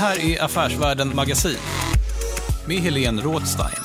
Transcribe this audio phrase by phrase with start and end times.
[0.00, 1.56] Här är Affärsvärlden Magasin
[2.66, 3.84] med Helene Rådstein.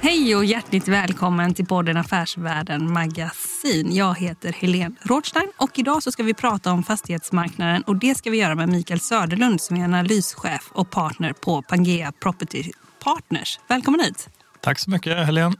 [0.00, 3.94] Hej och hjärtligt välkommen till podden Affärsvärlden Magasin.
[3.94, 8.30] Jag heter Helene Rådstein och idag så ska vi prata om fastighetsmarknaden och det ska
[8.30, 12.72] vi göra med Mikael Söderlund som är analyschef och partner på Pangea Property
[13.04, 13.60] Partners.
[13.68, 14.28] Välkommen hit!
[14.60, 15.56] Tack så mycket, Helene.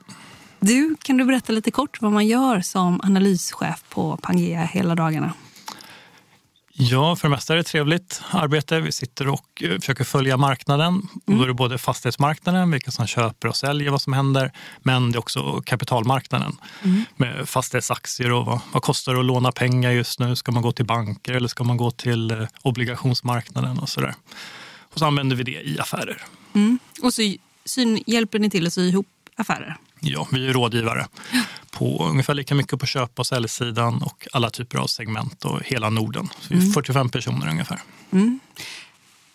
[0.61, 5.33] Du, kan du berätta lite kort vad man gör som analyschef på Pangea hela dagarna?
[6.73, 8.81] Ja, för det mesta är det trevligt arbete.
[8.81, 11.09] Vi sitter och eh, försöker följa marknaden.
[11.27, 11.39] Mm.
[11.39, 14.53] Då är det både fastighetsmarknaden, vilka som köper och säljer, vad som händer.
[14.83, 17.05] Men det är också kapitalmarknaden mm.
[17.17, 20.37] med fastighetsaktier och vad, vad kostar det att låna pengar just nu?
[20.37, 24.15] Ska man gå till banker eller ska man gå till eh, obligationsmarknaden och så där.
[24.81, 26.23] Och så använder vi det i affärer.
[26.55, 26.79] Mm.
[27.03, 27.23] Och så
[28.07, 29.77] hjälper ni till att sy ihop affärer?
[30.01, 31.07] Ja, vi är rådgivare
[31.71, 35.91] på ungefär lika mycket på köp och säljsidan och alla typer av segment och hela
[35.91, 36.29] Norden.
[36.51, 37.11] Är 45 mm.
[37.11, 37.81] personer ungefär.
[38.11, 38.41] Mm.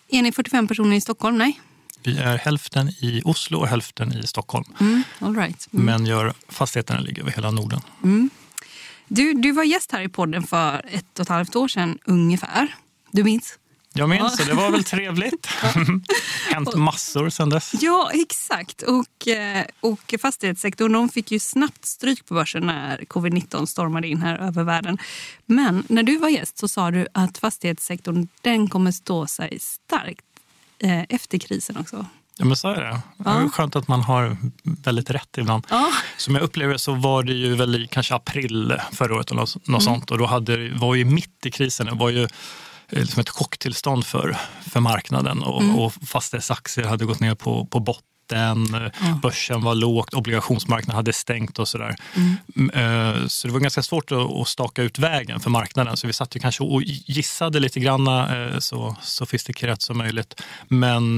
[0.07, 1.37] Är ni 45 personer i Stockholm?
[1.37, 1.61] Nej.
[2.03, 4.65] Vi är hälften i Oslo och hälften i Stockholm.
[4.79, 5.67] Mm, all right.
[5.73, 5.85] Mm.
[5.85, 7.81] Men gör, fastigheterna ligger över hela Norden.
[8.03, 8.29] Mm.
[9.07, 12.75] Du, du var gäst här i podden för ett och ett halvt år sedan ungefär.
[13.11, 13.59] Du minns?
[13.97, 14.45] Jag minns, ja.
[14.45, 15.45] det var väl trevligt.
[16.51, 17.71] Hänt massor sen dess.
[17.81, 18.81] Ja, exakt.
[18.81, 24.21] Och, eh, och fastighetssektorn de fick ju snabbt stryk på börsen när covid-19 stormade in
[24.21, 24.97] här över världen.
[25.45, 30.25] Men när du var gäst så sa du att fastighetssektorn den kommer stå sig starkt
[30.79, 32.05] eh, efter krisen också.
[32.37, 33.01] Ja, men så är det.
[33.17, 33.23] Ja.
[33.23, 35.67] Det är skönt att man har väldigt rätt ibland.
[35.69, 35.91] Ja.
[36.17, 39.67] Som jag upplever så var det ju väl i kanske april förra året eller något
[39.67, 39.81] mm.
[39.81, 41.85] sånt och då hade, var ju mitt i krisen.
[41.85, 42.27] Det var ju
[42.89, 45.75] liksom ett chocktillstånd för, för marknaden och, mm.
[45.75, 49.19] och fastighetsaktier hade gått ner på, på botten Mm.
[49.21, 51.95] Börsen var lågt, obligationsmarknaden hade stängt och sådär.
[52.15, 52.69] Mm.
[52.69, 55.97] Eh, så det var ganska svårt att staka ut vägen för marknaden.
[55.97, 58.07] Så vi satt ju kanske och gissade lite grann
[58.61, 60.41] så sofistikerat som möjligt.
[60.67, 61.17] Men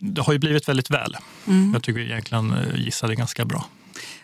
[0.00, 1.16] det har ju blivit väldigt väl.
[1.46, 1.72] Mm.
[1.72, 3.64] Jag tycker egentligen gissade ganska bra.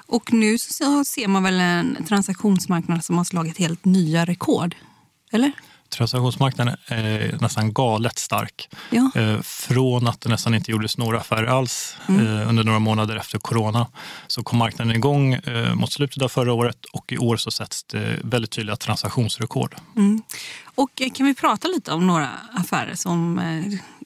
[0.07, 4.75] Och nu så ser man väl en transaktionsmarknad som har slagit helt nya rekord?
[5.33, 5.53] Eller?
[5.95, 8.69] Transaktionsmarknaden är nästan galet stark.
[8.91, 9.11] Ja.
[9.15, 12.27] Eh, från att det nästan inte gjordes några affärer alls mm.
[12.27, 13.87] Eh, under några månader efter corona
[14.27, 17.85] så kom marknaden igång eh, mot slutet av förra året och i år så sätts
[17.85, 19.75] det väldigt tydliga transaktionsrekord.
[19.97, 20.23] Mm.
[20.75, 23.41] Och kan vi prata lite om några affärer som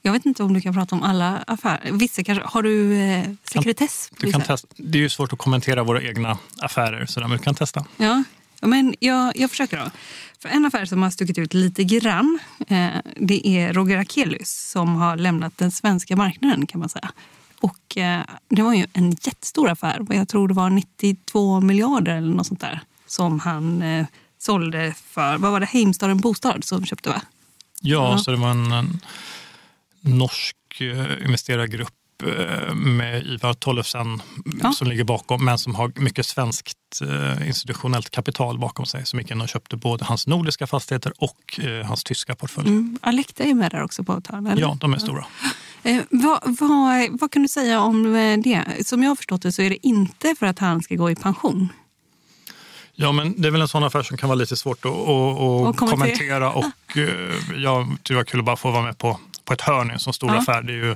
[0.03, 1.93] jag vet inte om du kan prata om alla affärer.
[1.93, 2.97] Vissa kanske, har du
[3.44, 4.10] sekretess?
[4.19, 4.69] Du kan testa.
[4.76, 7.84] Det är ju svårt att kommentera våra egna affärer, så där, men du kan testa.
[7.97, 8.22] Ja,
[8.60, 9.91] men jag, jag försöker då.
[10.38, 12.38] För en affär som har stuckit ut lite grann
[12.69, 17.10] eh, det är Roger Akelius som har lämnat den svenska marknaden kan man säga.
[17.60, 20.06] Och eh, det var ju en jättestor affär.
[20.10, 24.06] Jag tror det var 92 miljarder eller något sånt där som han eh,
[24.38, 27.22] sålde för, vad var det, Heimstaden Bostad som köpte va?
[27.80, 28.19] Ja, ja.
[28.19, 29.00] så det var en, en
[30.00, 31.97] norsk eh, investerargrupp
[32.75, 34.23] med Ivar Tollefsen
[34.62, 34.73] ja.
[34.73, 39.06] som ligger bakom, men som har mycket svenskt eh, institutionellt kapital bakom sig.
[39.06, 42.69] Som gick in och köpte både hans nordiska fastigheter och eh, hans tyska portfölj.
[42.69, 42.99] Mm.
[43.03, 44.55] Alecta är med där också på ett hörn?
[44.59, 45.26] Ja, de är stora.
[45.82, 48.12] Eh, vad, vad, vad kan du säga om
[48.44, 48.87] det?
[48.87, 51.17] Som jag har förstått det så är det inte för att han ska gå i
[51.17, 51.69] pension.
[53.00, 55.69] Ja, men det är väl en sån affär som kan vara lite svårt att, att,
[55.69, 56.53] att kommentera.
[56.53, 56.64] Och,
[57.56, 59.93] jag tycker det var kul att bara få vara med på, på ett hörn i
[59.93, 60.38] en sån stor ja.
[60.38, 60.62] affär.
[60.62, 60.94] Det är ju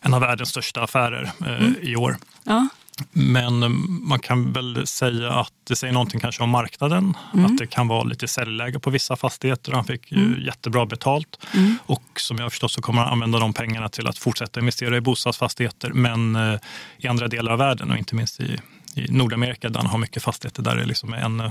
[0.00, 1.74] en av världens största affärer eh, mm.
[1.82, 2.16] i år.
[2.44, 2.68] Ja.
[3.12, 7.16] Men eh, man kan väl säga att det säger någonting kanske om marknaden.
[7.34, 7.46] Mm.
[7.46, 9.72] Att det kan vara lite säljläge på vissa fastigheter.
[9.72, 10.40] Han fick mm.
[10.40, 11.46] jättebra betalt.
[11.54, 11.78] Mm.
[11.86, 15.00] Och som jag förstått så kommer han använda de pengarna till att fortsätta investera i
[15.00, 15.90] bostadsfastigheter.
[15.92, 16.60] Men eh,
[16.98, 18.60] i andra delar av världen och inte minst i,
[18.94, 21.50] i Nordamerika där han har mycket fastigheter där det liksom är ännu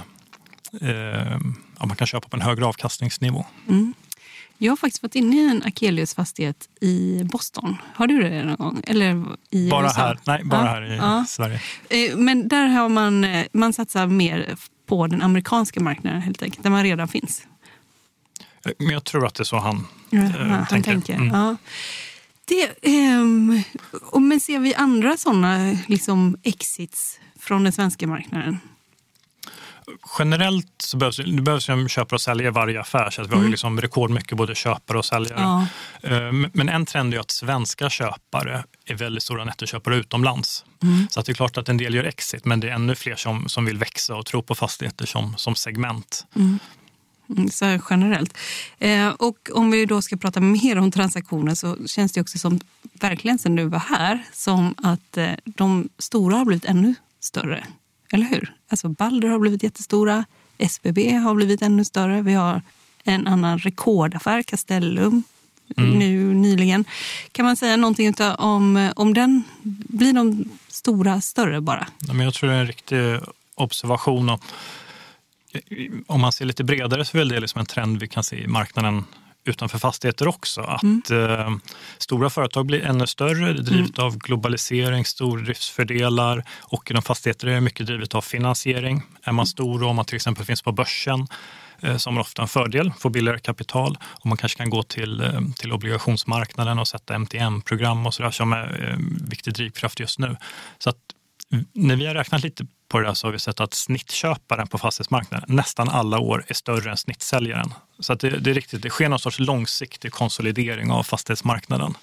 [0.81, 1.37] eh,
[1.79, 3.45] ja, man kan köpa på en högre avkastningsnivå.
[4.61, 7.77] Jag har faktiskt varit inne i en Akelius-fastighet i Boston.
[7.93, 8.81] Har du det någon gång?
[8.87, 10.01] Eller i bara USA?
[10.01, 11.25] här, nej, bara Ja, här i ja.
[11.27, 11.61] Sverige.
[11.89, 16.63] Eh, Men där har man, eh, man satsar mer på den amerikanska marknaden helt enkelt,
[16.63, 17.41] där man redan finns.
[18.65, 20.91] Eh, Men jag tror att det är så han Ja, eh, han tänker.
[20.91, 21.13] tänker.
[21.13, 21.27] Mm.
[21.27, 21.55] Ja.
[22.45, 23.61] Det, ehm,
[24.11, 28.59] och men ser vi andra sådana liksom exits från den svenska marknaden?
[30.19, 33.09] Generellt så behövs det behövs ju köpare och säljare i varje affär.
[33.09, 35.39] Så att vi har ju liksom rekordmycket både köpare och säljare.
[35.39, 35.65] Mm.
[36.01, 36.27] Ja.
[36.27, 40.65] Eh, men- en trend är att svenska köpare är väldigt stora nettoköpare utomlands.
[40.83, 41.07] Mm.
[41.09, 43.15] Så att det är klart att en del gör exit, men det är ännu fler
[43.15, 46.25] som, som vill växa och tro på fastigheter som, som segment.
[46.35, 46.59] Mm,
[47.51, 48.37] Så här generellt.
[48.79, 52.59] Eh, och om vi då ska prata mer om transaktioner så känns det också som,
[52.93, 57.65] verkligen sen du var här, som att eh, de stora har blivit ännu större.
[58.11, 58.53] Eller hur?
[58.69, 60.25] Alltså Balder har blivit jättestora,
[60.57, 62.21] SBB har blivit ännu större.
[62.21, 62.61] Vi har
[63.03, 65.23] en annan rekordaffär, Castellum,
[65.75, 66.85] nu nyligen.
[67.31, 69.43] Kan man säga någonting om, om den?
[69.63, 71.87] Blir de stora större bara?
[71.99, 73.19] Ja, Men jag tror det är en riktig
[73.55, 74.37] observation.
[76.07, 78.47] Om man ser lite bredare så är det liksom en trend vi kan se i
[78.47, 79.05] marknaden
[79.49, 80.61] utanför fastigheter också.
[80.61, 81.49] Att eh,
[81.97, 87.61] stora företag blir ännu större, är drivet av globalisering, stordriftsfördelar och inom fastigheter är det
[87.61, 89.03] mycket drivet av finansiering.
[89.23, 91.27] Är man stor och om man till exempel finns på börsen
[91.79, 94.83] eh, så har man ofta en fördel, får billigare kapital och man kanske kan gå
[94.83, 98.97] till, eh, till obligationsmarknaden och sätta MTM-program och sådär som är eh,
[99.29, 100.37] viktig drivkraft just nu.
[100.77, 100.97] Så att
[101.73, 104.77] när vi har räknat lite på det där så har vi sett att snittköparen på
[104.77, 107.73] fastighetsmarknaden nästan alla år är större än snittsäljaren.
[107.99, 111.93] Så det, det är riktigt, det sker någon sorts långsiktig konsolidering av fastighetsmarknaden.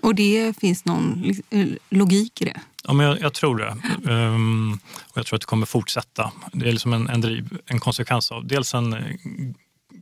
[0.00, 1.34] Och det finns någon
[1.90, 2.60] logik i det?
[2.84, 3.76] Ja, men jag, jag tror det.
[4.12, 4.78] Ehm,
[5.10, 6.32] och jag tror att det kommer fortsätta.
[6.52, 8.94] Det är liksom en, en, driv, en konsekvens av dels en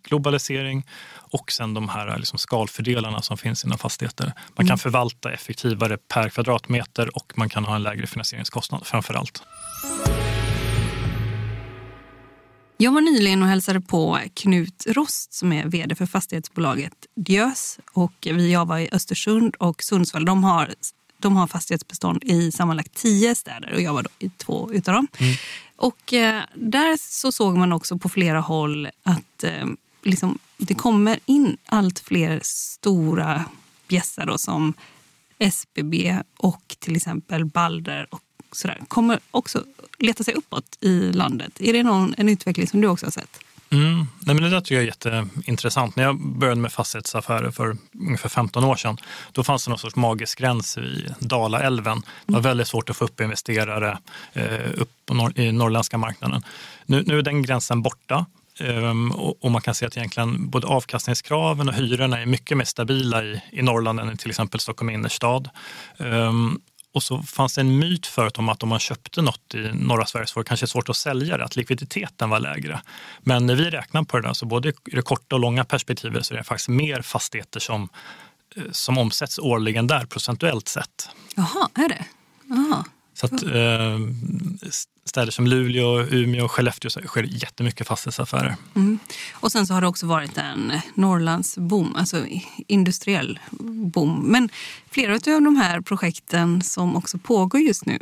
[0.03, 4.33] globalisering och sen de här liksom skalfördelarna som finns inom fastigheter.
[4.57, 9.43] Man kan förvalta effektivare per kvadratmeter och man kan ha en lägre finansieringskostnad framför allt.
[12.83, 17.79] Jag var nyligen och hälsade på Knut Rost som är vd för fastighetsbolaget Diös.
[17.93, 20.25] Och vi jag var i Östersund och Sundsvall.
[20.25, 20.75] De har,
[21.19, 25.09] de har fastighetsbestånd i sammanlagt tio städer och jag var i två utav dem.
[25.77, 29.67] Och eh, där så såg man också på flera håll att eh,
[30.03, 33.45] liksom, det kommer in allt fler stora
[33.89, 34.75] bjässar då, som
[35.39, 38.23] SBB och till exempel Balder och
[38.53, 39.65] sådär, kommer också
[39.99, 41.61] leta sig uppåt i landet.
[41.61, 43.39] Är det någon, en utveckling som du också har sett?
[43.71, 43.97] Mm.
[44.21, 45.97] Nej, men det där tycker jag är jätteintressant.
[45.97, 48.97] När jag började med fastighetsaffärer för ungefär 15 år sedan,
[49.33, 52.03] då fanns det någon sorts magisk gräns i Dalaälven.
[52.27, 53.99] Det var väldigt svårt att få upp investerare
[54.33, 56.43] eh, upp på nor- i norrländska marknaden.
[56.87, 58.27] Nu, nu är den gränsen borta.
[58.63, 63.25] Ehm, och, man kan se att egentligen både avkastningskraven och hyrorna är mycket mer stabila
[63.25, 65.51] i, i Norrland än i till exempel Stockholm innerstad.
[65.99, 66.61] Ehm,
[66.95, 70.07] och så fanns det en myt förut om att om man köpte något i norra
[70.07, 72.81] Sverige så var det kanske svårt att sälja det, att likviditeten var lägre.
[73.21, 76.27] Men när vi räknar på det där, så både i det korta och långa perspektivet
[76.27, 77.89] så är det faktiskt mer fastigheter som,
[78.57, 81.09] eh, som omsätts årligen där procentuellt sett.
[81.37, 82.05] Jaha, är det?
[82.51, 82.85] Aha.
[83.23, 83.99] Så att eh,
[85.05, 88.57] städer som Luleå, Umeå och Skellefteå så sker jättemycket fastighetsaffärer.
[88.75, 88.99] Mm.
[89.33, 92.27] Och sen så har det också varit en Norrlandsboom, alltså
[92.67, 93.39] industriell
[93.95, 94.21] boom.
[94.21, 94.49] Men
[94.91, 97.99] flera av de här projekten som också pågår just nu,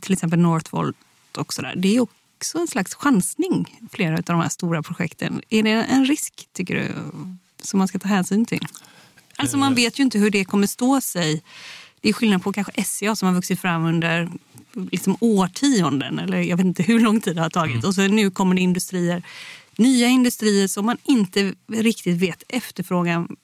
[0.00, 0.96] till exempel Northvolt
[1.36, 5.42] och sådär, det är också en slags chansning, flera av de här stora projekten.
[5.48, 6.94] Är det en risk, tycker du,
[7.62, 8.66] som man ska ta hänsyn till?
[9.36, 11.42] Alltså man vet ju inte hur det kommer stå sig.
[12.04, 14.28] Det är skillnad på kanske SCA som har vuxit fram under
[14.90, 17.84] liksom årtionden, eller jag vet inte hur lång tid det har tagit.
[17.84, 19.22] Och så nu kommer det industrier,
[19.76, 23.36] nya industrier som man inte riktigt vet efterfrågan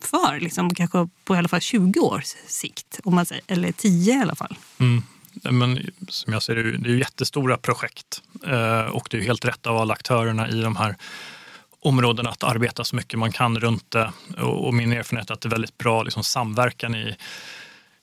[0.00, 4.14] för, liksom, kanske på i alla fall 20 års sikt, om man säger, eller 10
[4.14, 4.56] i alla fall.
[4.78, 5.02] Mm.
[5.50, 9.44] Men som jag ser det, det är ju jättestora projekt eh, och det är helt
[9.44, 10.96] rätt av alla aktörerna i de här
[11.80, 14.12] områdena att arbeta så mycket man kan runt det.
[14.38, 17.16] Och och min erfarenhet är att det är väldigt bra liksom, samverkan i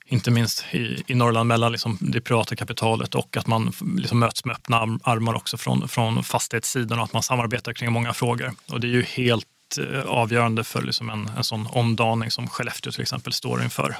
[0.08, 4.44] inte minst i, i Norrland mellan liksom det privata kapitalet och att man liksom möts
[4.44, 8.52] med öppna arm- armar också från, från fastighetssidan och att man samarbetar kring många frågor.
[8.70, 9.46] Och det är ju helt
[9.92, 13.96] eh, avgörande för liksom en, en sån omdaning som Skellefteå till exempel står inför.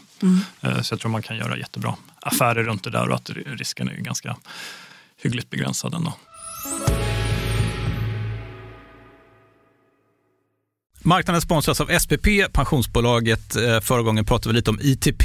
[0.60, 3.88] Eh, Så jag tror man kan göra jättebra affärer runt det där och att risken
[3.88, 4.36] är ganska
[5.22, 6.12] hyggligt begränsad ändå.
[11.06, 13.56] Marknaden sponsras av SPP, pensionsbolaget.
[13.56, 15.24] Eh, Förra gången pratade vi lite om ITP.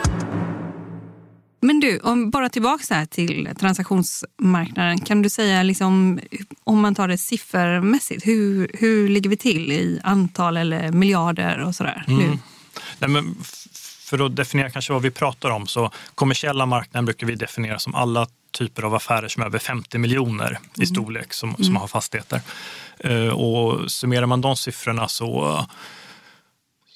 [1.63, 4.99] Men du, om bara tillbaka här till transaktionsmarknaden.
[4.99, 6.19] Kan du säga, liksom,
[6.63, 11.75] om man tar det siffermässigt, hur, hur ligger vi till i antal eller miljarder och
[11.75, 12.05] sådär?
[12.07, 12.39] Mm.
[12.99, 13.35] Nej, men
[14.11, 17.95] för att definiera kanske vad vi pratar om, så kommersiella marknaden brukar vi definiera som
[17.95, 20.61] alla typer av affärer som är över 50 miljoner mm.
[20.81, 21.75] i storlek som, som mm.
[21.75, 22.41] har fastigheter.
[23.05, 25.65] Uh, och summerar man de siffrorna så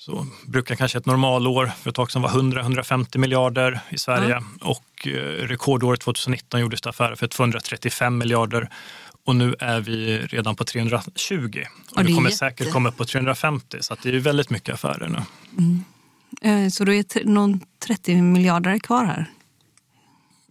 [0.06, 4.58] så brukar kanske ett normalår för ett tag sedan vara 100-150 miljarder i Sverige mm.
[4.62, 5.12] och eh,
[5.48, 8.70] rekordåret 2019 gjordes det affärer för 235 miljarder
[9.26, 11.64] och nu är vi redan på 320.
[11.92, 12.38] Och, och vi kommer jätte...
[12.38, 15.20] säkert komma upp på 350 så det är väldigt mycket affärer nu.
[15.58, 15.84] Mm.
[16.66, 19.30] Eh, så då är någon 30 miljarder kvar här?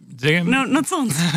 [0.07, 0.43] Det...
[0.43, 1.13] Nå något sånt?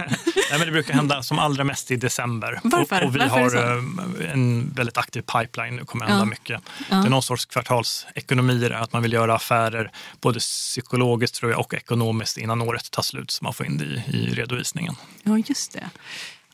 [0.50, 2.60] Nej, men det brukar hända som allra mest i december.
[2.62, 3.02] Varför?
[3.02, 3.76] Och, och vi Varför har
[4.22, 6.24] eh, en väldigt aktiv pipeline nu, kommer hända ja.
[6.24, 6.60] mycket.
[6.90, 6.96] Ja.
[6.96, 11.74] Det är någon sorts kvartalsekonomi, att man vill göra affärer både psykologiskt tror jag, och
[11.74, 14.94] ekonomiskt innan året tar slut så man får in det i, i redovisningen.
[15.22, 15.90] Ja, just det.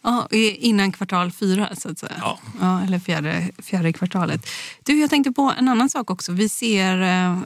[0.03, 2.13] Ja, innan kvartal fyra, så att säga.
[2.21, 2.39] Ja.
[2.61, 4.47] ja eller fjärde, fjärde kvartalet.
[4.83, 6.33] Du, jag tänkte på en annan sak också.
[6.33, 7.39] Vi ser eh,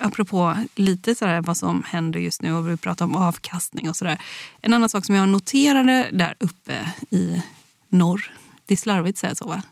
[0.00, 4.22] apropå lite sådär vad som händer just nu och vi pratar om avkastning och sådär.
[4.60, 7.42] En annan sak som jag noterade där uppe i
[7.88, 8.32] norr,
[8.66, 9.62] det är slarvigt att säga så va?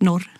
[0.00, 0.30] Norr.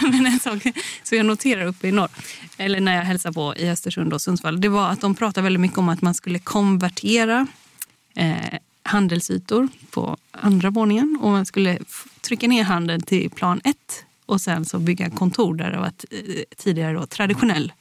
[0.02, 0.62] Men en sak
[1.02, 2.10] som jag noterar uppe i norr,
[2.56, 5.60] eller när jag hälsar på i Östersund och Sundsvall, det var att de pratade väldigt
[5.60, 7.46] mycket om att man skulle konvertera
[8.14, 11.78] eh, handelsytor på andra våningen och man skulle
[12.20, 13.76] trycka ner handeln till plan 1
[14.32, 17.72] och sen så bygga kontor där det var eh, tidigare då, traditionell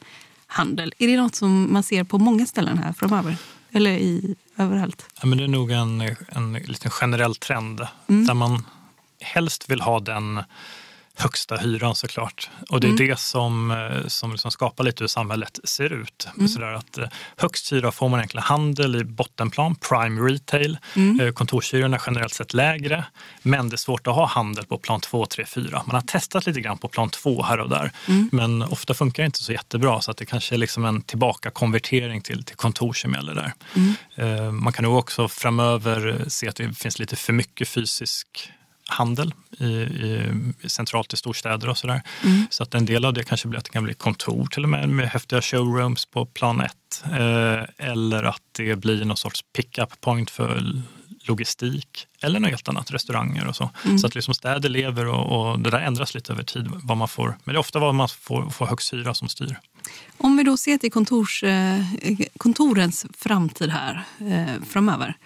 [0.47, 0.93] handel.
[0.97, 3.37] Är det något som man ser på många ställen här framöver?
[3.71, 5.05] Eller i, överallt?
[5.21, 8.25] Ja, men det är nog en, en liten generell trend mm.
[8.25, 8.65] där man
[9.19, 10.43] helst vill ha den
[11.15, 12.49] högsta hyran såklart.
[12.69, 13.07] Och det är mm.
[13.07, 16.27] det som, eh, som liksom skapar lite hur samhället ser ut.
[16.35, 16.47] Mm.
[16.47, 20.77] Sådär att eh, högst hyra får man egentligen handel i bottenplan, prime retail.
[20.95, 21.19] Mm.
[21.19, 23.05] Eh, kontorshyrorna är generellt sett lägre,
[23.41, 25.83] men det är svårt att ha handel på plan 2, 3, 4.
[25.85, 28.29] Man har testat lite grann på plan 2 här och där, mm.
[28.31, 31.51] men ofta funkar det inte så jättebra så att det kanske är liksom en tillbaka
[31.51, 33.53] konvertering till, till kontor som gäller där.
[33.75, 34.63] Mm.
[34.63, 38.51] Man kan nog också framöver se att det finns lite för mycket fysisk
[38.91, 40.29] handel i, i,
[40.67, 42.01] centralt i storstäder och sådär.
[42.23, 42.45] Mm.
[42.49, 44.69] Så att en del av det kanske blir att det kan bli kontor till och
[44.69, 46.73] med med häftiga showrooms på plan 1.
[47.05, 50.63] Eh, eller att det blir någon sorts pick-up point för
[51.27, 53.69] logistik eller något helt annat, restauranger och så.
[53.85, 53.99] Mm.
[53.99, 56.69] Så att liksom städer lever och, och, det där ändras lite över tid.
[56.83, 59.59] Vad man får, men det är ofta vad man får, får högst hyra som styr.
[60.17, 61.79] Om vi då ser till kontors, eh,
[62.37, 65.17] kontorens framtid här eh, framöver.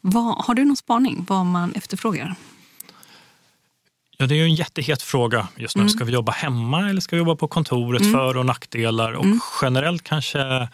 [0.00, 2.34] Vad, har du någon spaning vad man efterfrågar?
[4.16, 5.80] Ja, det är ju en jättehet fråga just nu.
[5.80, 5.88] Mm.
[5.88, 8.02] Ska vi jobba hemma eller ska vi jobba på kontoret?
[8.02, 8.12] Mm.
[8.12, 9.12] För och nackdelar.
[9.12, 9.40] Och mm.
[9.62, 10.68] generellt kanske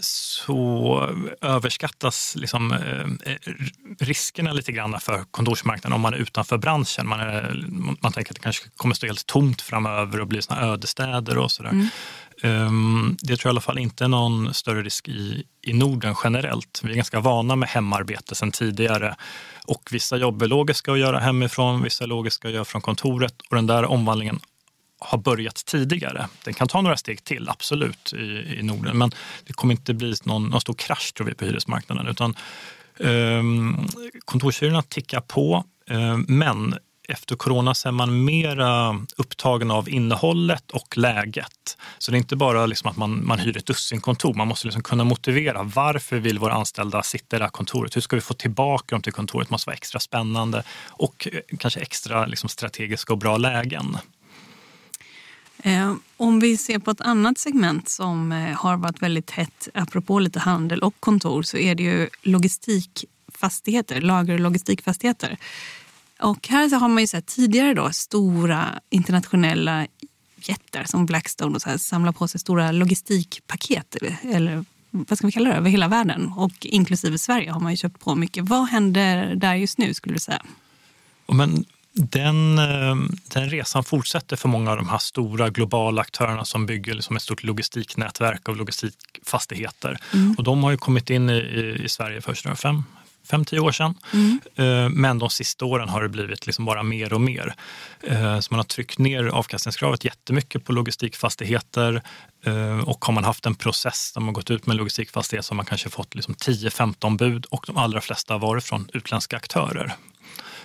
[0.00, 1.08] så
[1.40, 3.34] överskattas liksom, eh,
[3.98, 7.06] riskerna lite grann för kontorsmarknaden om man är utanför branschen.
[7.06, 7.64] Man, är,
[8.02, 11.50] man tänker att det kanske kommer stå helt tomt framöver och bli såna ödestäder och
[11.50, 11.70] sådär.
[11.70, 11.88] Mm.
[12.42, 16.14] Um, det tror jag i alla fall inte är någon större risk i, i Norden
[16.24, 16.80] generellt.
[16.84, 19.16] Vi är ganska vana med hemarbete sedan tidigare
[19.66, 23.34] och vissa jobb är logiska att göra hemifrån, vissa är logiska att göra från kontoret
[23.50, 24.40] och den där omvandlingen
[24.98, 26.28] har börjat tidigare.
[26.44, 28.98] Den kan ta några steg till, absolut, i, i Norden.
[28.98, 29.10] Men
[29.44, 32.06] det kommer inte bli någon, någon stor krasch tror vi på hyresmarknaden.
[32.08, 32.36] Utan,
[32.98, 33.88] um,
[34.24, 36.74] kontorshyrorna tickar på, um, men
[37.10, 41.76] efter corona så är man mera upptagen av innehållet och läget.
[41.98, 44.34] Så det är inte bara liksom att man, man hyr ett dussin kontor.
[44.34, 47.96] Man måste liksom kunna motivera varför vill våra anställda sitta i det här kontoret?
[47.96, 49.48] Hur ska vi få tillbaka dem till kontoret?
[49.48, 53.98] Det måste vara extra spännande och eh, kanske extra liksom strategiska och bra lägen.
[55.62, 60.18] Eh, om vi ser på ett annat segment som eh, har varit väldigt hett, apropå
[60.18, 65.38] lite handel och kontor, så är det ju logistikfastigheter, lager och logistikfastigheter.
[66.22, 69.86] Och här så har man ju sett tidigare då stora internationella
[70.36, 75.32] jättar som Blackstone och så här, samlar på sig stora logistikpaket, eller vad ska vi
[75.32, 76.32] kalla det, över hela världen.
[76.36, 78.44] Och inklusive Sverige har man ju köpt på mycket.
[78.44, 80.42] Vad händer där just nu skulle du säga?
[81.26, 82.96] Men den, eh,
[83.28, 87.22] den resan fortsätter för många av de här stora globala aktörerna som bygger liksom ett
[87.22, 89.98] stort logistiknätverk av logistikfastigheter.
[90.14, 90.34] Mm.
[90.38, 92.84] Och de har ju kommit in i, i Sverige för fem,
[93.30, 93.94] fem, tio år sedan.
[94.12, 94.40] Mm.
[94.56, 97.54] Eh, men de sista åren har det blivit liksom bara mer och mer.
[98.02, 102.02] Eh, så man har tryckt ner avkastningskravet jättemycket på logistikfastigheter.
[102.84, 105.66] Och har man haft en process där man gått ut med logistikfastighet så har man
[105.66, 109.96] kanske fått liksom 10-15 bud och de allra flesta har varit från utländska aktörer.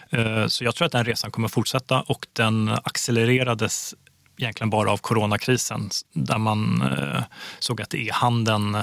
[0.10, 3.96] Eh, så jag tror att den resan kommer fortsätta och den accelererades
[4.38, 7.24] egentligen bara av coronakrisen där man eh,
[7.60, 8.78] såg att e-handeln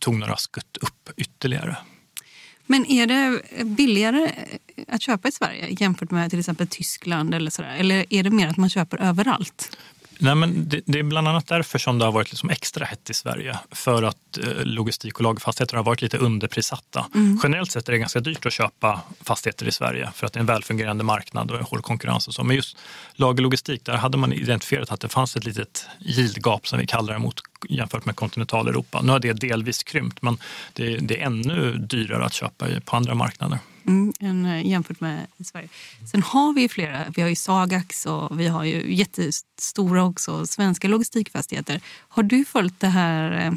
[0.00, 1.76] tog några skutt upp ytterligare.
[2.70, 4.32] Men är det billigare
[4.88, 7.76] att köpa i Sverige jämfört med till exempel Tyskland eller sådär?
[7.78, 9.76] Eller är det mer att man köper överallt?
[10.18, 13.10] Nej, men det, det, är bland annat därför som det har varit liksom extra hett
[13.10, 13.58] i Sverige.
[13.70, 17.06] För att eh, logistik och lagerfastigheter har varit lite underprissatta.
[17.14, 17.40] Mm.
[17.42, 20.40] Generellt sett är det ganska dyrt att köpa fastigheter i Sverige för att det är
[20.40, 22.28] en välfungerande marknad och en hård konkurrens.
[22.28, 22.44] Och så.
[22.44, 22.76] Men just
[23.12, 27.18] lagerlogistik, där hade man identifierat att det fanns ett litet yieldgap som vi kallar det
[27.18, 29.02] mot jämfört med kontinentaleuropa.
[29.02, 30.38] Nu har det delvis krympt men
[30.72, 33.58] det, det är ännu dyrare att köpa på andra marknader.
[33.86, 35.68] Mm, än, eh, jämfört med Sverige.
[36.10, 37.04] Sen har vi ju flera.
[37.16, 41.80] Vi har ju Sagax och vi har ju jättestora också svenska logistikfastigheter.
[42.08, 43.52] Har du följt det här eh,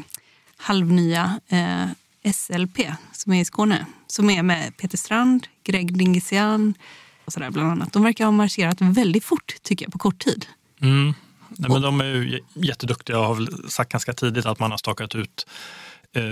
[0.56, 2.78] halvnya eh, SLP
[3.12, 3.86] som är i Skåne?
[4.06, 6.74] Som är med Peter Strand, Greg Dingesian
[7.24, 7.92] och sådär bland annat.
[7.92, 10.46] De verkar ha marscherat väldigt fort tycker jag på kort tid.
[10.80, 11.14] Mm.
[11.48, 14.78] Nej, men de är ju jätteduktiga och har väl sagt ganska tidigt att man har
[14.78, 15.46] stakat ut
[16.12, 16.22] eh,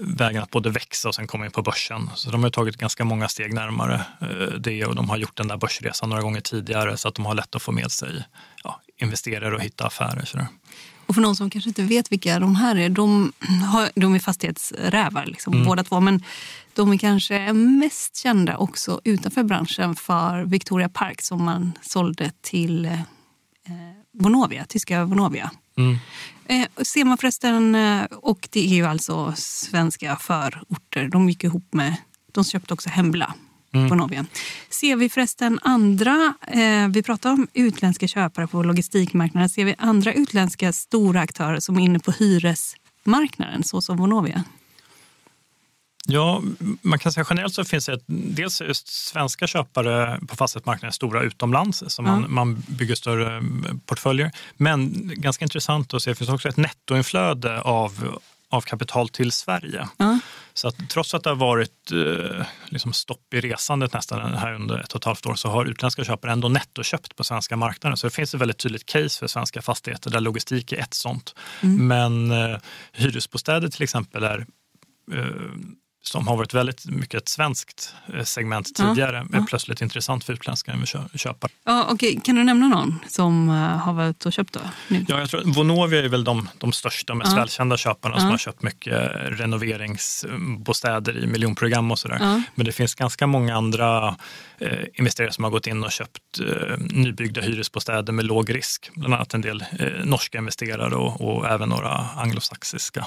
[0.00, 2.10] vägen att både växa och sen komma in på börsen.
[2.14, 5.48] Så de har tagit ganska många steg närmare eh, det och de har gjort den
[5.48, 8.24] där börsresan några gånger tidigare så att de har lätt att få med sig
[8.64, 10.24] ja, investerare och hitta affärer.
[10.24, 10.38] Så
[11.08, 13.32] och för någon som kanske inte vet vilka de här är, de,
[13.72, 15.66] har, de är fastighetsrävar liksom, mm.
[15.66, 16.00] båda två.
[16.00, 16.22] Men
[16.74, 22.84] de är kanske mest kända också utanför branschen för Victoria Park som man sålde till
[22.84, 23.00] eh,
[24.18, 25.50] Vonovia, tyska Vonovia.
[25.76, 25.98] Mm.
[26.48, 31.72] Eh, ser man förresten, eh, och det är ju alltså svenska förorter, de gick ihop
[31.72, 31.96] med,
[32.32, 33.34] de köpte också Hembla
[33.74, 33.88] mm.
[33.88, 34.26] Vonovia.
[34.70, 40.12] Ser vi förresten andra, eh, vi pratar om utländska köpare på logistikmarknaden, ser vi andra
[40.12, 44.44] utländska stora aktörer som är inne på hyresmarknaden, så som Vonovia?
[46.10, 46.42] Ja,
[46.82, 51.84] man kan säga generellt så finns det dels just svenska köpare på fastighetsmarknaden stora utomlands,
[51.86, 52.34] så man, mm.
[52.34, 53.42] man bygger större eh,
[53.86, 54.30] portföljer.
[54.56, 58.18] Men ganska intressant att se, det finns också ett nettoinflöde av,
[58.48, 59.88] av kapital till Sverige.
[59.98, 60.20] Mm.
[60.54, 64.78] Så att trots att det har varit eh, liksom stopp i resandet nästan här under
[64.78, 67.96] ett och ett halvt år så har utländska köpare ändå nettoköpt på svenska marknaden.
[67.96, 71.34] Så det finns ett väldigt tydligt case för svenska fastigheter där logistik är ett sånt.
[71.60, 71.88] Mm.
[71.88, 72.58] Men eh,
[72.92, 74.46] hyresbostäder till exempel är
[75.12, 75.24] eh,
[76.08, 80.32] som har varit väldigt mycket ett svenskt eh, segment tidigare, ja, är plötsligt intressant för
[80.32, 80.74] utländska
[81.14, 81.52] köpare.
[81.64, 82.20] Ja, okay.
[82.20, 84.54] Kan du nämna någon som har varit och köpt?
[84.54, 85.04] Då, nu?
[85.08, 87.36] Ja, jag tror, Vonovia är väl de, de största, mest ja.
[87.36, 92.42] välkända köparna som har köpt mycket renoveringsbostäder i miljonprogram och sådär.
[92.54, 94.16] Men det finns ganska många andra
[94.58, 98.90] eh, investerare som har gått in och köpt eh, nybyggda hyresbostäder med låg risk.
[98.94, 103.06] Bland annat en del eh, norska investerare och, och även några anglosaxiska.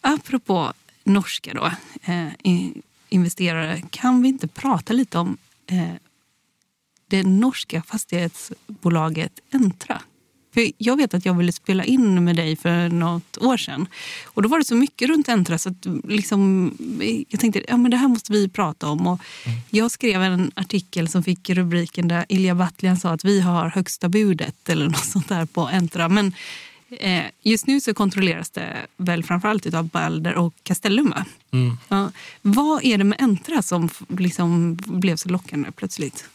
[0.00, 0.72] Apropå
[1.04, 1.70] norska då,
[2.12, 2.28] eh,
[3.08, 5.36] investerare, kan vi inte prata lite om
[5.66, 5.94] eh,
[7.06, 10.02] det norska fastighetsbolaget Entra?
[10.54, 13.86] För jag vet att jag ville spela in med dig för något år sedan.
[14.24, 16.70] Och då var det så mycket runt Entra så att liksom,
[17.28, 19.06] jag tänkte ja, men det här måste vi prata om.
[19.06, 19.58] Och mm.
[19.70, 24.08] Jag skrev en artikel som fick rubriken där Ilja Batljan sa att vi har högsta
[24.08, 26.08] budet eller något sånt där på Entra.
[26.08, 26.32] Men
[26.90, 31.14] Eh, just nu så kontrolleras det väl framförallt av Balder och Castellum.
[31.50, 31.76] Mm.
[31.88, 32.10] Ja.
[32.42, 36.28] Vad är det med Entra som liksom blev så lockande plötsligt?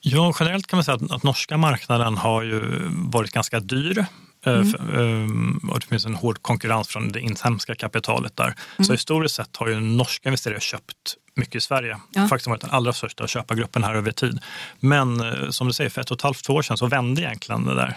[0.00, 4.06] Ja, generellt kan man säga att, att norska marknaden har ju varit ganska dyr.
[4.46, 4.62] Eh,
[4.94, 5.60] mm.
[5.72, 8.44] Och det finns en hård konkurrens från det inhemska kapitalet där.
[8.44, 8.84] Mm.
[8.84, 12.00] Så historiskt sett har ju norska investerare köpt mycket i Sverige.
[12.10, 12.28] Ja.
[12.28, 14.40] Faktiskt varit den allra största köpargruppen här över tid.
[14.80, 17.22] Men eh, som du säger, för ett och ett halvt, två år sedan så vände
[17.22, 17.96] egentligen det där.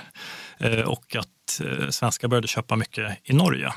[0.63, 3.73] Eh, och att eh, svenskar började köpa mycket i Norge.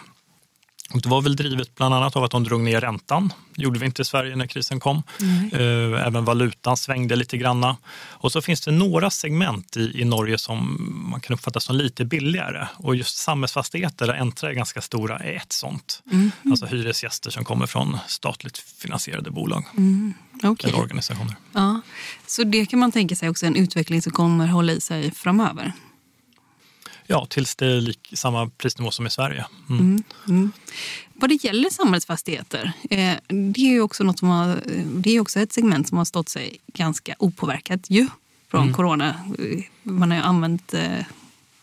[0.94, 3.32] Och det var väl drivet bland annat av att de drog ner räntan.
[3.54, 5.02] Det gjorde vi inte i Sverige när krisen kom.
[5.20, 5.94] Mm.
[5.94, 7.76] Även valutan svängde lite granna.
[8.10, 10.76] Och så finns det några segment i, i Norge som
[11.10, 12.66] man kan uppfatta som lite billigare.
[12.76, 16.02] Och just samhällsfastigheter, där Entra är ganska stora, är ett sånt.
[16.12, 16.30] Mm.
[16.50, 20.14] Alltså hyresgäster som kommer från statligt finansierade bolag mm.
[20.42, 20.70] okay.
[20.70, 21.36] eller organisationer.
[21.52, 21.80] Ja.
[22.26, 25.72] Så det kan man tänka sig också en utveckling som kommer hålla i sig framöver?
[27.06, 29.46] Ja, tills det är lik, samma prisnivå som i Sverige.
[29.70, 29.80] Mm.
[29.80, 30.52] Mm, mm.
[31.12, 35.40] Vad det gäller samhällsfastigheter, eh, det är ju också, något som har, det är också
[35.40, 38.08] ett segment som har stått sig ganska opåverkat ju
[38.50, 38.74] från mm.
[38.74, 39.14] corona.
[39.82, 41.04] Man har ju använt eh,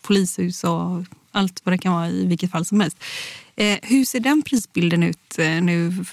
[0.02, 2.98] polishus och allt vad det kan vara i vilket fall som helst.
[3.56, 6.06] Eh, hur ser den prisbilden ut eh, nu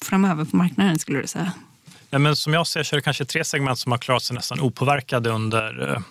[0.00, 1.52] framöver på marknaden skulle du säga?
[2.10, 4.36] Ja, men som jag ser så är det kanske tre segment som har klarat sig
[4.36, 6.02] nästan opåverkade under eh, Eh,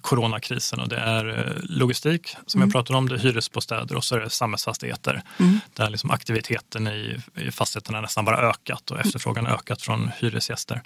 [0.00, 2.68] coronakrisen och det är eh, logistik som mm.
[2.68, 5.60] jag pratade om, det är hyresbostäder och så är det samhällsfastigheter mm.
[5.74, 10.82] där liksom aktiviteten i, i fastigheterna nästan bara ökat och efterfrågan ökat från hyresgäster.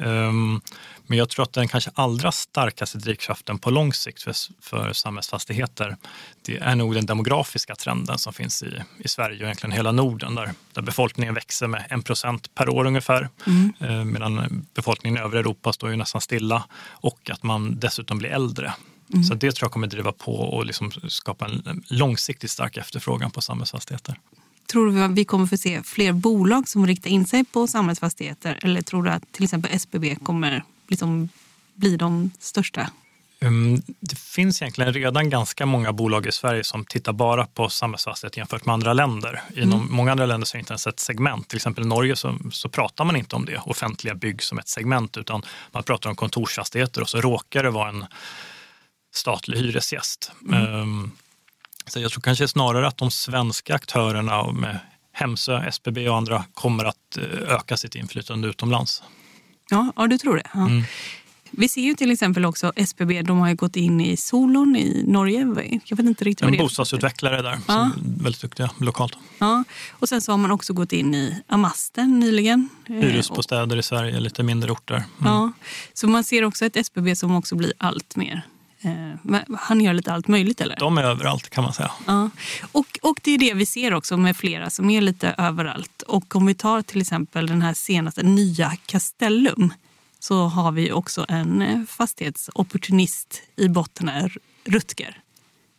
[0.00, 0.60] Um,
[1.06, 5.96] men jag tror att den kanske allra starkaste drivkraften på lång sikt för, för samhällsfastigheter,
[6.42, 10.34] det är nog den demografiska trenden som finns i, i Sverige och egentligen hela Norden
[10.34, 13.28] där, där befolkningen växer med 1 procent per år ungefär.
[13.46, 13.72] Mm.
[13.82, 18.30] Uh, medan befolkningen i övriga Europa står ju nästan stilla och att man dessutom blir
[18.30, 18.74] äldre.
[19.12, 19.24] Mm.
[19.24, 23.40] Så det tror jag kommer driva på och liksom skapa en långsiktigt stark efterfrågan på
[23.40, 24.16] samhällsfastigheter.
[24.70, 28.58] Tror du att vi kommer få se fler bolag som riktar in sig på samhällsfastigheter?
[28.62, 31.28] Eller tror du att till exempel SBB kommer liksom
[31.74, 32.90] bli de största?
[33.40, 38.36] Um, det finns egentligen redan ganska många bolag i Sverige som tittar bara på samhällsfastighet
[38.36, 39.42] jämfört med andra länder.
[39.56, 39.94] Inom mm.
[39.94, 41.48] många andra länder så är det inte ens ett segment.
[41.48, 44.68] Till exempel i Norge så, så, pratar man inte om det, offentliga bygg som ett
[44.68, 48.04] segment, utan man pratar om kontorsfastigheter och så råkar det vara en
[49.14, 50.32] statlig hyresgäst.
[50.48, 50.74] Mm.
[50.74, 51.12] Um,
[51.90, 54.78] så jag tror kanske snarare att de svenska aktörerna med
[55.12, 59.02] Hemsö, SBB och andra kommer att eh, öka sitt inflytande utomlands.
[59.70, 60.50] Ja, ja du tror det?
[60.54, 60.60] Ja.
[60.60, 60.82] Mm.
[61.50, 65.04] Vi ser ju till exempel också SBB, de har ju gått in i Solon i
[65.06, 65.40] Norge.
[65.84, 66.60] Jag vet inte riktigt vad det är.
[66.60, 67.90] En bostadsutvecklare där, ja.
[67.96, 69.16] väldigt duktiga lokalt.
[69.38, 69.64] Ja.
[69.90, 72.68] Och sen så har man också gått in i Amasten nyligen.
[72.86, 74.94] Hyresbostäder i Sverige, lite mindre orter.
[74.94, 75.06] Mm.
[75.18, 75.52] Ja.
[75.92, 78.59] Så man ser också ett SBB som också blir allt mer Eh,
[79.58, 80.76] han gör lite allt möjligt eller?
[80.76, 81.90] De är överallt kan man säga.
[82.06, 82.30] Ja.
[82.72, 86.02] Och, och det är det vi ser också med flera som är lite överallt.
[86.02, 89.72] Och om vi tar till exempel den här senaste nya Castellum
[90.18, 95.16] så har vi också en eh, fastighetsopportunist i botten här, Rutger.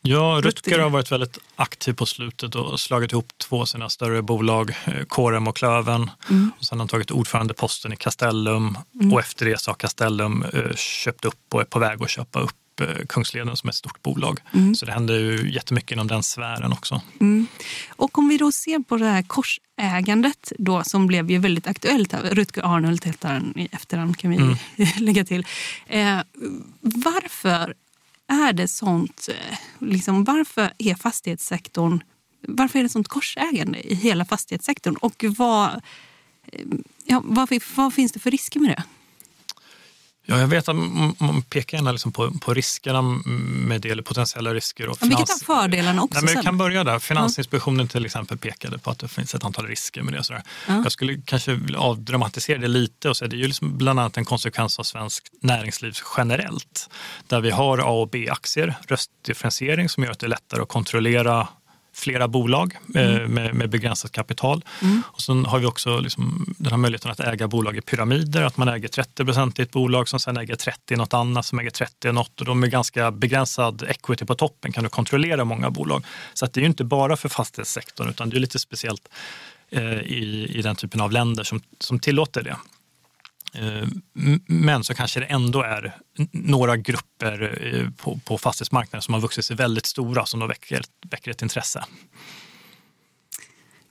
[0.02, 4.22] Ja, Rutger har varit väldigt aktiv på slutet och slagit ihop två av sina större
[4.22, 6.12] bolag, eh, Corem och Klöven.
[6.30, 6.52] Mm.
[6.60, 9.14] Och sen har han tagit ordförandeposten i Castellum mm.
[9.14, 12.56] och efter det så har Castellum köpt upp och är på väg att köpa upp
[12.82, 14.40] Eh, Kungsleden som ett stort bolag.
[14.54, 14.76] Mm.
[14.76, 17.02] Så det händer ju jättemycket inom den sfären också.
[17.20, 17.48] Mm.
[17.90, 22.14] Och om vi då ser på det här korsägandet då, som blev ju väldigt aktuellt.
[22.14, 24.56] Rutger Arnhult heter han i efterhand kan vi mm.
[24.98, 25.46] lägga till.
[25.88, 26.20] Eh,
[26.82, 27.74] varför
[28.28, 32.04] är det sånt, eh, liksom, varför är fastighetssektorn
[32.48, 34.96] varför är det sånt korsägande i hela fastighetssektorn?
[34.96, 35.82] Och vad,
[36.46, 36.66] eh,
[37.06, 38.84] ja, vad, vad finns det för risker med det?
[40.26, 40.76] Ja, jag vet att
[41.20, 44.90] man pekar gärna liksom på, på riskerna med det, eller potentiella risker.
[44.90, 45.20] Och finans...
[45.20, 46.20] Vilket är fördelarna också?
[46.22, 47.00] Nej, men vi kan börja där.
[47.00, 50.24] Finansinspektionen till exempel pekade på att det finns ett antal risker med det.
[50.24, 50.44] Sådär.
[50.68, 50.82] Ja.
[50.84, 54.26] Jag skulle kanske avdramatisera det lite och säga det är ju liksom bland annat en
[54.26, 56.90] konsekvens av svensk näringsliv generellt.
[57.28, 61.48] Där vi har A och B-aktier, röstdifferentiering som gör att det är lättare att kontrollera
[61.94, 63.34] flera bolag eh, mm.
[63.34, 64.66] med, med, begränsat kapital.
[64.82, 65.02] Mm.
[65.06, 68.58] Och sen har vi också liksom den här möjligheten att äga bolag i pyramider, att
[68.58, 71.60] man äger 30 procent i ett bolag som sen äger 30 i något annat som
[71.60, 75.46] äger 30 i något och de med ganska begränsad equity på toppen kan du kontrollera
[75.46, 76.06] många bolag.
[76.34, 79.10] Så att det är ju inte bara för fastighetssektorn utan det är lite speciellt
[79.70, 82.56] eh, i, i den typen av länder som, som tillåter det.
[83.54, 83.88] Eh,
[84.48, 85.98] men så kanske det ändå är
[86.32, 90.82] några grupper eh, på, på fastighetsmarknaden som har vuxit sig väldigt stora som då väcker,
[91.10, 91.86] väcker ett intresse.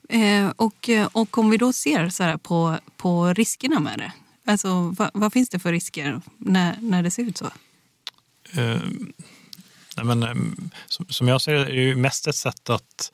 [0.09, 4.11] Eh, och, och om vi då ser så på, på riskerna med det,
[4.51, 7.45] alltså, vad, vad, finns det för risker när, när det ser ut så?
[8.53, 8.81] Eh,
[9.97, 13.11] nej men, som, som jag ser det är det mest ett sätt att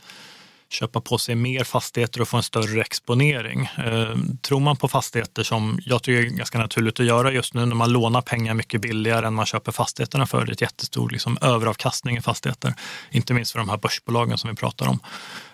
[0.69, 3.69] köpa på sig mer fastigheter och få en större exponering.
[3.85, 7.65] Eh, tror man på fastigheter som jag tycker är ganska naturligt att göra just nu
[7.65, 10.45] när man lånar pengar mycket billigare än man köper fastigheterna för.
[10.45, 12.73] Det är ett jättestor liksom, överavkastning i fastigheter,
[13.11, 14.99] inte minst för de här börsbolagen som vi pratar om.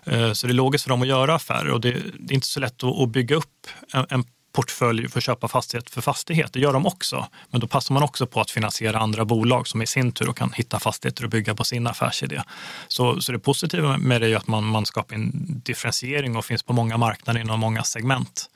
[0.03, 2.59] Eh, så det är logiskt för dem att göra affärer och det, är inte så
[2.59, 3.67] lätt att, bygga upp
[4.09, 4.23] en
[4.53, 6.53] portfölj för att köpa fastighet för fastighet.
[6.53, 9.81] Det gör de också, men då passar man också på att finansiera andra bolag som
[9.81, 12.41] i sin tur kan hitta fastigheter och bygga på sin affärsidé.
[12.87, 15.31] Så, så det positiva med det är att man, man skapar en
[15.65, 18.49] differentiering och finns på många marknader inom många segment.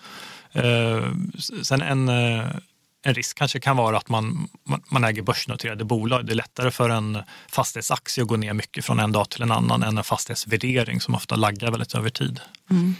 [0.51, 1.03] Eh,
[1.63, 2.45] sen en, eh,
[3.03, 4.49] en risk kanske kan vara att man,
[4.89, 6.25] man äger börsnoterade bolag.
[6.25, 7.17] Det är lättare för en
[7.49, 11.15] fastighetsaktie att gå ner mycket från en dag till en annan än en fastighetsvärdering som
[11.15, 12.39] ofta laggar väldigt över tid.
[12.71, 12.95] Mm.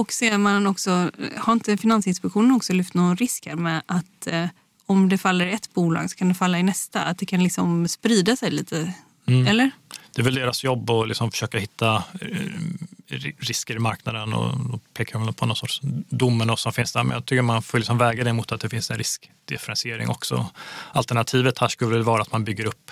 [0.00, 4.46] Och ser man också, har inte Finansinspektionen också lyft någon risk här med att eh,
[4.86, 7.00] om det faller i ett bolag så kan det falla i nästa?
[7.00, 8.94] Att det kan liksom sprida sig lite?
[9.26, 9.46] Mm.
[9.46, 9.70] Eller?
[10.14, 14.80] Det är väl deras jobb att liksom försöka hitta eh, risker i marknaden och då
[14.94, 17.02] pekar de på någon sorts domen som finns där.
[17.02, 20.46] Men jag tycker man får liksom väga det mot att det finns en riskdifferentiering också.
[20.92, 22.90] Alternativet här skulle väl vara att man bygger upp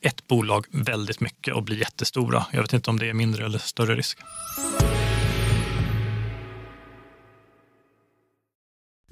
[0.00, 2.46] ett bolag väldigt mycket och blir jättestora.
[2.52, 4.18] Jag vet inte om det är mindre eller större risk.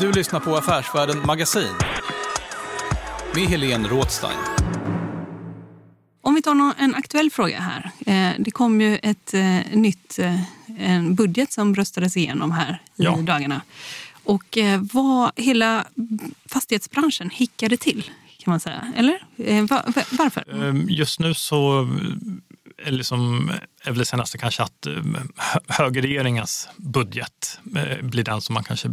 [0.00, 1.74] Du lyssnar på Affärsvärlden Magasin
[3.34, 4.38] med Helene Rådstein.
[6.22, 7.90] Om vi tar en aktuell fråga här.
[8.06, 10.40] Eh, det kom ju ett eh, nytt eh,
[10.78, 13.16] en budget som röstades igenom här i ja.
[13.16, 13.62] dagarna.
[14.24, 14.58] Och
[14.92, 15.84] vad hela
[16.46, 18.92] fastighetsbranschen hickade till kan man säga.
[18.96, 19.22] Eller?
[20.18, 20.64] Varför?
[20.64, 21.88] Ehm, just nu så
[22.90, 23.50] liksom,
[23.82, 24.92] är väl det senaste kanske att eh,
[25.68, 28.88] högerregeringens budget eh, blir den som man kanske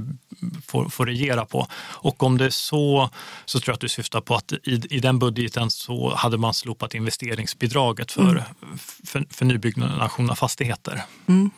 [0.68, 1.68] får, får regera på.
[1.76, 3.10] Och om det är så,
[3.46, 6.54] så tror jag att du syftar på att i, i den budgeten så hade man
[6.54, 8.44] slopat investeringsbidraget för, mm.
[9.06, 11.04] för, för nybyggnation av fastigheter.
[11.28, 11.52] Mm.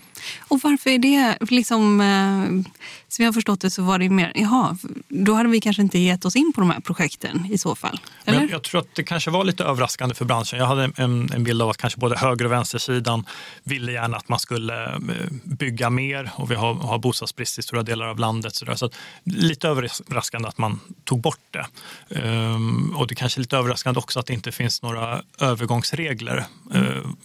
[0.48, 2.72] Och varför är det liksom, eh,
[3.08, 6.00] som jag har förstått det så var det mer, jaha, då hade vi kanske inte
[6.00, 8.00] gett oss in på de här projekten i så fall?
[8.26, 8.42] Eller?
[8.42, 10.60] Jag, jag, tror att det kanske var lite överraskande för branschen.
[10.60, 13.26] Jag hade en, en bild av att kanske både höger och vänstersidan
[13.64, 15.00] ville gärna att man skulle eh,
[15.44, 18.56] bygga mer och vi har, har bostadsbrist i stora delar av landet.
[18.56, 18.76] Så, där.
[18.76, 18.90] så
[19.24, 21.66] lite överraskande att man tog bort det.
[22.10, 26.46] Um, och det kanske är lite överraskande också att det inte finns några övergångsregler.
[26.74, 27.16] Mm.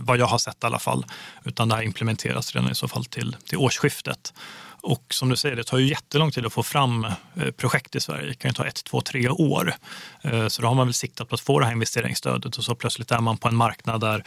[0.00, 1.06] vad jag har sett i alla fall.
[1.44, 4.34] Utan det här implementeras redan i så fall till, till årsskiftet.
[4.82, 8.00] Och som du säger, det tar ju jättelång tid att få fram eh, projekt i
[8.00, 8.26] Sverige.
[8.26, 9.74] Det kan ju ta ett, två, tre år.
[10.22, 12.74] Eh, så då har man väl siktat på att få det här investeringsstödet och så
[12.74, 14.24] plötsligt är man på en marknad där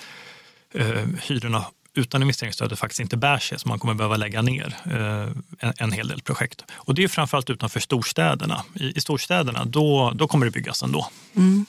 [0.73, 4.77] eh, hyrorna utan investeringsstödet faktiskt inte bär sig, så man kommer behöva lägga ner
[5.59, 6.65] en, en hel del projekt.
[6.73, 8.63] Och det är framförallt utanför storstäderna.
[8.75, 11.09] I, i storstäderna, då, då kommer det byggas ändå.
[11.35, 11.65] Mm.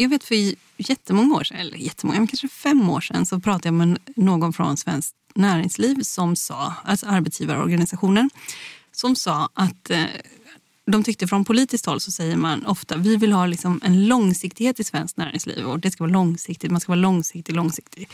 [0.00, 3.74] Jag vet för jättemånga år sedan, eller jättemånga, kanske fem år sedan, så pratade jag
[3.74, 8.30] med någon från Svenskt Näringsliv som sa, alltså arbetsgivarorganisationen,
[8.92, 10.04] som sa att eh,
[10.86, 14.80] de tyckte från politiskt håll så säger man ofta vi vill ha liksom en långsiktighet
[14.80, 18.08] i svenskt näringsliv och det ska vara långsiktigt, man ska vara långsiktig, långsiktig.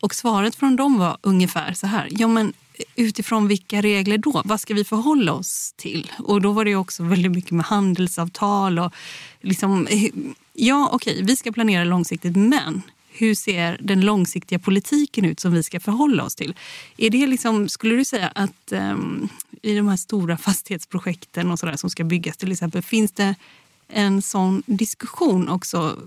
[0.00, 2.52] Och svaret från dem var ungefär så här, ja men
[2.94, 4.42] utifrån vilka regler då?
[4.44, 6.12] Vad ska vi förhålla oss till?
[6.18, 8.92] Och då var det också väldigt mycket med handelsavtal och
[9.40, 10.10] liksom, eh,
[10.52, 12.82] ja okej, okay, vi ska planera långsiktigt men
[13.18, 16.54] hur ser den långsiktiga politiken ut som vi ska förhålla oss till?
[16.96, 19.28] Är det liksom, skulle du säga att um,
[19.62, 23.34] i de här stora fastighetsprojekten och så där, som ska byggas till exempel, finns det
[23.88, 25.98] en sån diskussion också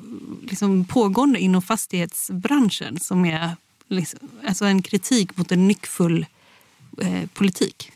[0.49, 3.51] liksom pågående inom fastighetsbranschen som är
[3.87, 6.25] liksom, alltså en kritik mot en nyckfull
[7.01, 7.91] eh, politik?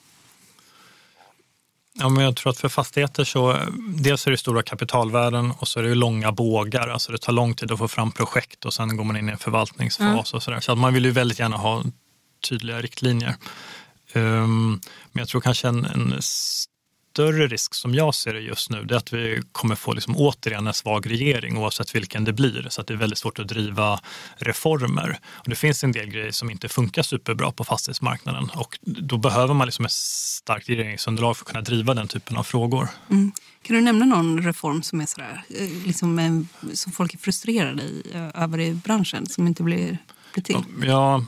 [1.99, 3.57] Ja, men jag tror att för fastigheter så
[3.97, 6.87] dels är det stora kapitalvärden och så är det långa bågar.
[6.87, 9.31] Alltså det tar lång tid att få fram projekt och sen går man in i
[9.31, 10.17] en förvaltningsfas mm.
[10.17, 10.59] och sådär.
[10.59, 11.83] Så att man vill ju väldigt gärna ha
[12.49, 13.35] tydliga riktlinjer.
[14.13, 16.21] Um, men jag tror kanske en, en
[17.13, 20.15] större risk som jag ser det just nu, det är att vi kommer få liksom
[20.17, 22.67] återigen en svag regering oavsett vilken det blir.
[22.69, 23.99] Så att det är väldigt svårt att driva
[24.35, 25.19] reformer.
[25.25, 29.53] Och det finns en del grejer som inte funkar superbra på fastighetsmarknaden och då behöver
[29.53, 32.87] man liksom ett starkt regeringsunderlag för att kunna driva den typen av frågor.
[33.09, 33.31] Mm.
[33.61, 37.83] Kan du nämna någon reform som är sådär, eh, liksom, eh, som folk är frustrerade
[37.83, 39.97] i, eh, över i branschen som inte blir
[40.41, 40.57] till?
[40.85, 41.25] Ja,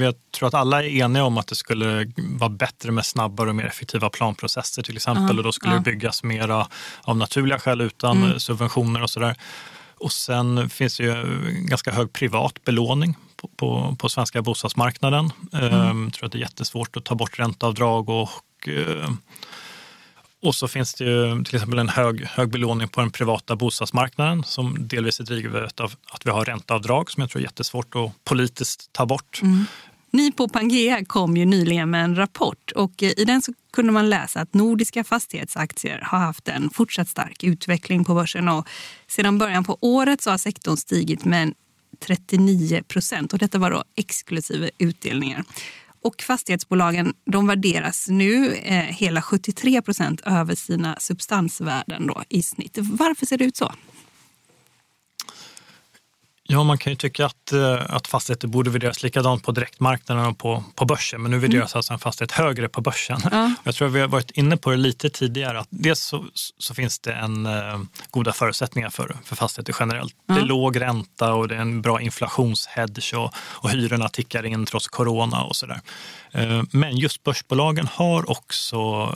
[0.00, 3.56] jag tror att alla är eniga om att det skulle vara bättre med snabbare och
[3.56, 5.24] mer effektiva planprocesser till exempel.
[5.24, 5.38] Uh -huh.
[5.38, 5.84] Och då skulle uh -huh.
[5.84, 6.66] det byggas mera
[7.02, 8.40] av naturliga skäl utan mm.
[8.40, 9.36] subventioner och sådär.
[10.00, 15.30] Och sen finns det ju ganska hög privat belåning på, på, på svenska bostadsmarknaden.
[15.52, 15.72] Mm.
[15.72, 19.10] Ehm, jag tror att det är jättesvårt att ta bort ränteavdrag och eh,
[20.42, 24.44] och så finns det ju till exempel en hög, hög belåning på den privata bostadsmarknaden
[24.44, 28.24] som delvis är drivet av att vi har ränteavdrag som jag tror är jättesvårt att
[28.24, 29.40] politiskt ta bort.
[29.42, 29.64] Mm.
[30.12, 33.92] Ni på Pangea kom ju nyligen med en rapport och eh, i den så kunde
[33.92, 38.68] man läsa att nordiska fastighetsaktier har haft en fortsatt stark utveckling på börsen och
[39.08, 41.54] sedan början på året så har sektorn stigit med
[42.06, 45.44] 39 procent och detta var då exklusive utdelningar.
[46.02, 52.78] Och fastighetsbolagen de värderas nu eh, hela 73 procent över sina substansvärden då, i snitt.
[52.80, 53.72] Varför ser det ut så?
[56.52, 60.38] Ja, man kan ju tycka att, eh, att fastigheter borde värderas likadant på direktmarknaden och
[60.38, 61.22] på, på börsen.
[61.22, 61.78] Men nu värderas mm.
[61.78, 63.20] alltså en fastighet högre på börsen.
[63.30, 63.54] Ja.
[63.64, 65.60] Jag tror att vi har varit inne på det lite tidigare.
[65.60, 66.24] Att dels så,
[66.58, 70.14] så finns det en uh, goda förutsättningar för, för fastigheter generellt.
[70.26, 70.34] Ja.
[70.34, 74.66] Det är låg ränta och det är en bra inflationshedge och, och hyrorna tickar in
[74.66, 75.80] trots corona och sådär.
[76.38, 79.08] Uh, men just börsbolagen har också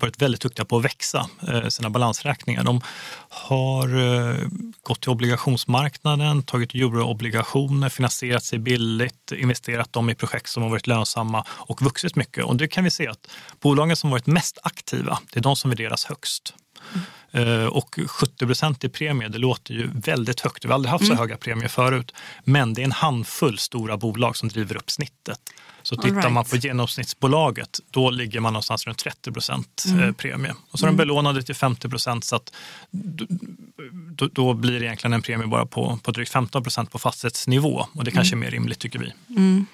[0.00, 2.64] varit väldigt duktiga på att växa eh, sina balansräkningar.
[2.64, 2.80] De
[3.28, 4.36] har eh,
[4.82, 10.86] gått till obligationsmarknaden, tagit euroobligationer, finansierat sig billigt, investerat dem i projekt som har varit
[10.86, 12.44] lönsamma och vuxit mycket.
[12.44, 13.28] Och det kan vi se att
[13.60, 16.54] bolagen som varit mest aktiva, det är de som värderas högst.
[17.32, 17.68] Mm.
[17.68, 20.64] Och 70 procent i premie, det låter ju väldigt högt.
[20.64, 21.18] Vi har aldrig haft så mm.
[21.18, 22.12] höga premier förut.
[22.44, 25.40] Men det är en handfull stora bolag som driver upp snittet.
[25.86, 26.32] Så tittar right.
[26.32, 30.02] man på genomsnittsbolaget, då ligger man någonstans runt 30 procent mm.
[30.02, 30.54] Eh, premie.
[30.70, 30.96] Och så är de mm.
[30.96, 32.52] belånade till 50 procent så att
[34.16, 37.86] då, då, blir det egentligen en premie bara på, på drygt 15 procent på fastighetsnivå.
[37.92, 38.46] Och det kanske är mm.
[38.46, 39.12] mer rimligt tycker vi.
[39.28, 39.66] Mm.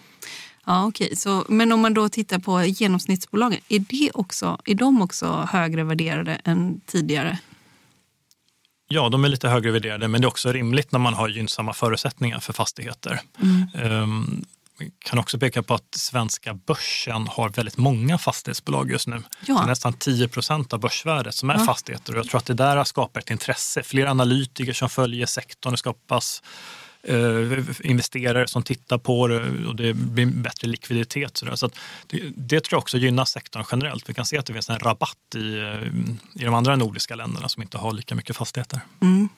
[0.67, 1.17] Ja, okay.
[1.17, 5.85] Så, men om man då tittar på genomsnittsbolagen, är, det också, är de också högre
[5.85, 7.39] värderade än tidigare?
[8.89, 11.73] Ja, de är lite högre värderade, men det är också rimligt när man har gynnsamma
[11.73, 13.21] förutsättningar för fastigheter.
[13.43, 14.03] Mm.
[14.03, 14.45] Um,
[15.05, 19.23] kan också peka på att svenska börsen har väldigt många fastighetsbolag just nu.
[19.47, 19.67] Ja.
[19.67, 21.65] nästan 10 procent av börsvärdet som är ja.
[21.65, 22.13] fastigheter.
[22.13, 23.83] Och jag tror att det där skapar ett intresse.
[23.83, 25.73] Fler analytiker som följer sektorn.
[25.73, 26.43] Det skapas
[27.03, 31.37] eh, investerare som tittar på det och det blir bättre likviditet.
[31.37, 31.71] Så, så
[32.07, 34.09] det, det, tror jag också gynnar sektorn generellt.
[34.09, 37.49] Vi kan se att det finns en rabatt i, eh, i de andra nordiska länderna
[37.49, 38.81] som inte har lika mycket fastigheter.
[39.01, 39.29] Mm.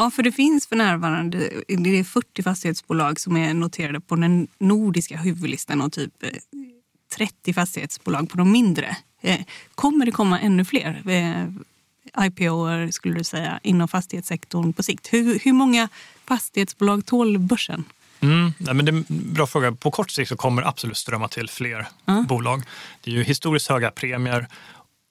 [0.00, 4.48] Ja, för det finns för närvarande det är 40 fastighetsbolag som är noterade på den
[4.58, 6.12] nordiska huvudlistan och typ
[7.16, 8.96] 30 eh, fastighetsbolag på de mindre.
[9.20, 9.40] Eh,
[9.74, 11.02] kommer det komma ännu fler
[12.20, 15.12] IPO skulle du säga inom fastighetssektorn på sikt?
[15.12, 15.88] Hur, hur många
[16.24, 17.84] fastighetsbolag tål börsen?
[18.20, 19.72] Mm, nej, men det är en bra fråga.
[19.72, 22.26] På kort sikt så kommer det absolut strömma till fler mm.
[22.26, 22.62] bolag.
[23.00, 24.46] Det är ju historiskt höga premier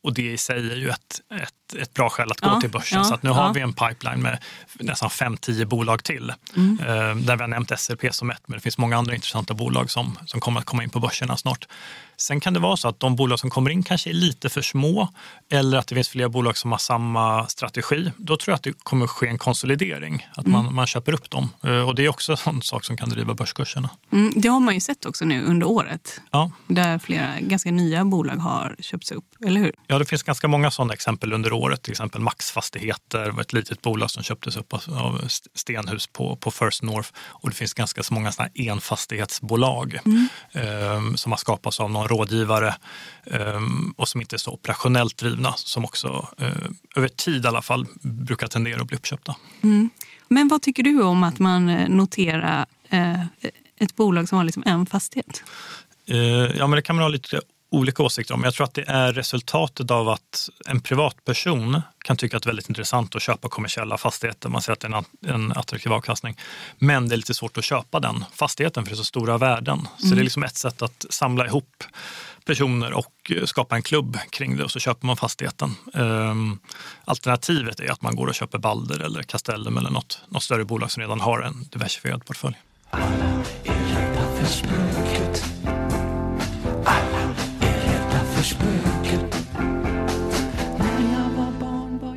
[0.04, 2.70] och det i sig är ju ett, ett, ett bra skäl att gå ja, till
[2.70, 2.98] börsen.
[2.98, 3.34] Ja, så nu ja.
[3.34, 4.40] har vi en pipeline med
[4.74, 6.34] nästan 5-10 bolag till.
[6.56, 6.80] Mm.
[6.80, 9.92] Eh, där vi har nämnt SLP som ett, men det finns många andra intressanta bolag
[9.92, 11.68] som, som kommer att komma in på börserna snart.
[12.22, 14.62] Sen kan det vara så att de bolag som kommer in kanske är lite för
[14.62, 15.08] små
[15.52, 18.12] eller att det finns fler bolag som har samma strategi.
[18.18, 20.76] Då tror jag att det kommer ske en konsolidering, att man, mm.
[20.76, 21.50] man köper upp dem.
[21.64, 23.90] Eh, och det är också en sak som kan driva börskurserna.
[24.12, 26.22] Mm, det har man ju sett också nu under året,
[26.68, 29.74] där flera ganska nya bolag har köpts upp, eller hur?
[29.88, 31.59] Ja, det finns ganska många sådana exempel under året.
[31.82, 36.52] Till exempel Max Fastigheter var ett litet bolag som köptes upp av Stenhus på, på
[36.52, 37.10] First North.
[37.18, 40.28] Och det finns ganska så många såna enfastighetsbolag mm.
[40.52, 42.76] eh, som har skapats av någon rådgivare
[43.26, 46.52] ehm, och som inte är så operationellt drivna som också eh,
[46.96, 49.36] över tid i alla fall brukar tendera att bli uppköpta.
[49.64, 49.90] Mm.
[50.28, 53.22] Men vad tycker du om att man eh, noterar eh,
[53.80, 55.44] ett bolag som har liksom en fastighet?
[56.56, 58.44] Ja, men det kan man ha lite olika åsikter om.
[58.44, 62.52] Jag tror att det är resultatet av att en privatperson kan tycka att det är
[62.52, 64.50] väldigt intressant att köpa kommersiella fastigheter.
[64.50, 66.38] Man ser att det är en attraktiv avkastning.
[66.78, 69.88] Men det är lite svårt att köpa den fastigheten för det är så stora värden.
[69.98, 70.16] Så mm.
[70.16, 71.84] det är liksom ett sätt att samla ihop
[72.46, 75.76] personer och skapa en klubb kring det och så köper man fastigheten.
[75.94, 76.60] Um,
[77.06, 80.92] alternativet är att man går och köper Balder eller Castellum eller något, något större bolag
[80.92, 82.56] som redan har en diversifierad portfölj.
[82.90, 85.09] Alla är rädda för spöket.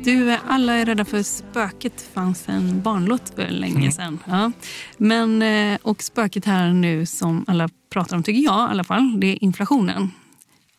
[0.03, 3.91] Du, alla är rädda för spöket fanns en barnlåt för länge mm.
[3.91, 4.19] sedan.
[4.25, 4.51] Ja.
[4.97, 9.19] Men, eh, och spöket här nu som alla pratar om, tycker jag i alla fall,
[9.19, 10.11] det är inflationen.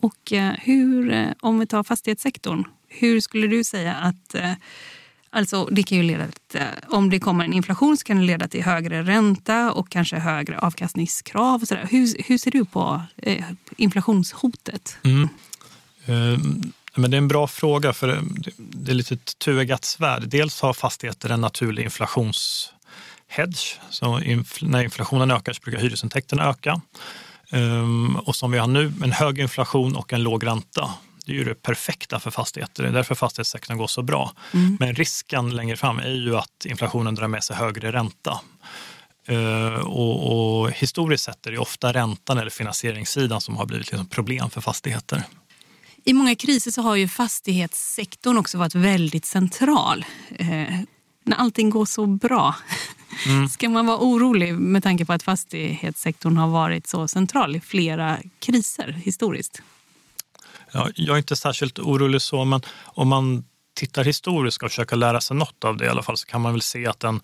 [0.00, 4.34] Och eh, hur, eh, om vi tar fastighetssektorn, hur skulle du säga att
[5.30, 8.48] Alltså det kan ju leda till, om det kommer en inflation så kan det leda
[8.48, 11.62] till högre ränta och kanske högre avkastningskrav.
[11.62, 11.86] Och så där.
[11.90, 13.02] Hur, hur ser du på
[13.76, 14.96] inflationshotet?
[15.04, 15.28] Mm.
[16.96, 18.22] Men det är en bra fråga, för
[18.56, 20.28] det är lite ett tueggat svärd.
[20.28, 23.80] Dels har fastigheter en naturlig inflationshedge.
[23.90, 24.20] Så
[24.60, 26.80] när inflationen ökar så brukar hyresintäkterna öka.
[27.52, 30.90] Um, och som vi har nu, en hög inflation och en låg ränta.
[31.26, 32.82] Det är ju det perfekta för fastigheter.
[32.82, 34.32] Det är därför fastighetssektorn går så bra.
[34.52, 34.76] Mm.
[34.80, 38.40] Men risken längre fram är ju att inflationen drar med sig högre ränta.
[39.30, 44.06] Uh, och, och, historiskt sett är det ofta räntan eller finansieringssidan som har blivit liksom
[44.06, 45.22] problem för fastigheter.
[46.04, 50.04] I många kriser så har ju fastighetssektorn också varit väldigt central.
[50.30, 50.46] Eh,
[51.24, 52.54] när allting går så bra,
[53.26, 53.48] mm.
[53.48, 58.18] ska man vara orolig med tanke på att fastighetssektorn har varit så central i flera
[58.38, 59.62] kriser historiskt?
[60.72, 63.44] Ja, jag är inte särskilt orolig så, men om man
[63.74, 66.52] tittar historiskt och försöker lära sig något av det i alla fall så kan man
[66.52, 67.20] väl se att den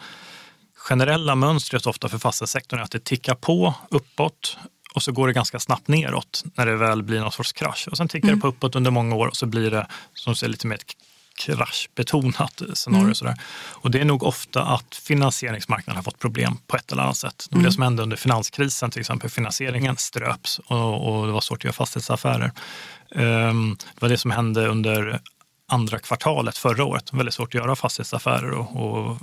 [0.74, 4.58] generella mönstret ofta för fastighetssektorn är att det tickar på uppåt
[4.94, 7.88] och så går det ganska snabbt neråt när det väl blir någon sorts krasch.
[7.90, 8.38] Och sen tickar mm.
[8.38, 10.96] det på uppåt under många år och så blir det som ser lite mer ett
[11.38, 13.02] kraschbetonat scenario.
[13.02, 13.14] Mm.
[13.14, 13.34] Sådär.
[13.70, 17.46] Och det är nog ofta att finansieringsmarknaden har fått problem på ett eller annat sätt.
[17.50, 17.68] Det var mm.
[17.68, 19.30] det som hände under finanskrisen till exempel.
[19.30, 22.52] Finansieringen ströps och, och det var svårt att göra fastighetsaffärer.
[23.10, 25.20] Um, det var det som hände under
[25.68, 27.12] andra kvartalet förra året.
[27.12, 29.18] Väldigt svårt att göra fastighetsaffärer och, och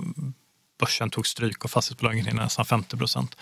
[0.80, 3.36] börsen tog stryk och fastighetsbolagen till nästan 50 procent.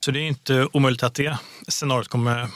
[0.00, 1.38] Så det är inte omöjligt att det
[1.68, 2.48] scenariot kommer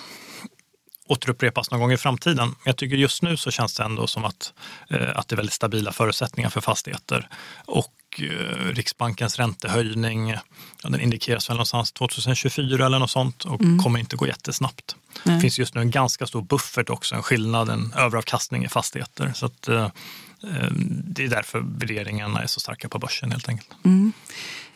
[1.06, 2.48] återupprepas någon gång i framtiden.
[2.48, 4.52] Men jag tycker just nu så känns det ändå som att,
[4.88, 7.28] eh, att det är väldigt stabila förutsättningar för fastigheter.
[7.64, 10.30] Och eh, Riksbankens räntehöjning,
[10.82, 13.82] ja, den indikeras väl någonstans 2024 eller något sånt och mm.
[13.82, 14.96] kommer inte gå jättesnabbt.
[15.22, 15.34] Nej.
[15.34, 19.32] Det finns just nu en ganska stor buffert också, en skillnad, en överavkastning i fastigheter.
[19.34, 19.88] Så att, eh
[21.04, 23.70] det är därför värderingarna är så starka på börsen helt enkelt.
[23.84, 24.12] Mm.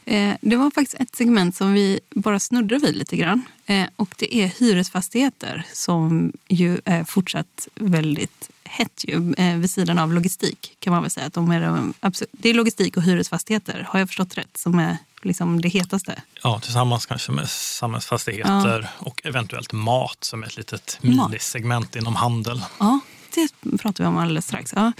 [0.06, 3.42] Eh, det var faktiskt ett segment som vi bara snuddade vid lite grann.
[3.66, 9.98] Eh, och det är hyresfastigheter som ju är fortsatt väldigt hett ju, eh, vid sidan
[9.98, 10.76] av logistik.
[10.78, 11.26] kan man väl säga.
[11.26, 11.92] Att de är,
[12.32, 16.22] det är logistik och hyresfastigheter, har jag förstått rätt, som är liksom det hetaste?
[16.42, 19.06] Ja, tillsammans kanske med samhällsfastigheter ja.
[19.06, 22.62] och eventuellt mat som är ett litet minisegment inom handel.
[22.78, 23.00] Ja,
[23.34, 24.72] det pratar vi om alldeles strax.
[24.76, 24.92] Ja.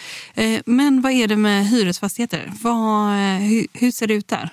[0.67, 2.53] Men vad är det med hyresfastigheter?
[2.63, 3.13] Vad,
[3.73, 4.51] hur ser det ut där?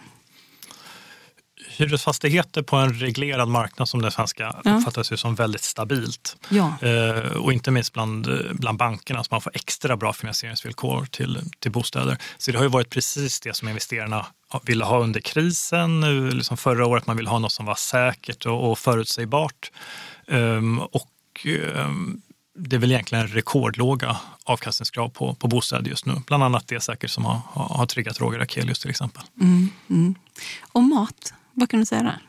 [1.77, 4.77] Hyresfastigheter på en reglerad marknad som den svenska ja.
[4.77, 6.37] uppfattas ju som väldigt stabilt.
[6.49, 6.77] Ja.
[6.81, 11.71] Eh, och inte minst bland, bland bankerna, så man får extra bra finansieringsvillkor till, till
[11.71, 12.17] bostäder.
[12.37, 14.25] Så det har ju varit precis det som investerarna
[14.63, 17.07] ville ha under krisen, liksom förra året.
[17.07, 19.71] Man ville ha något som var säkert och, och förutsägbart.
[20.27, 22.21] Um, och um,
[22.55, 26.13] det är väl egentligen rekordlåga avkastningskrav på, på bostäder just nu.
[26.27, 29.23] Bland annat det säkert som har, har, har triggat Roger Akelius till exempel.
[29.41, 30.15] Mm, mm.
[30.71, 32.19] Och mat, vad kan du säga där?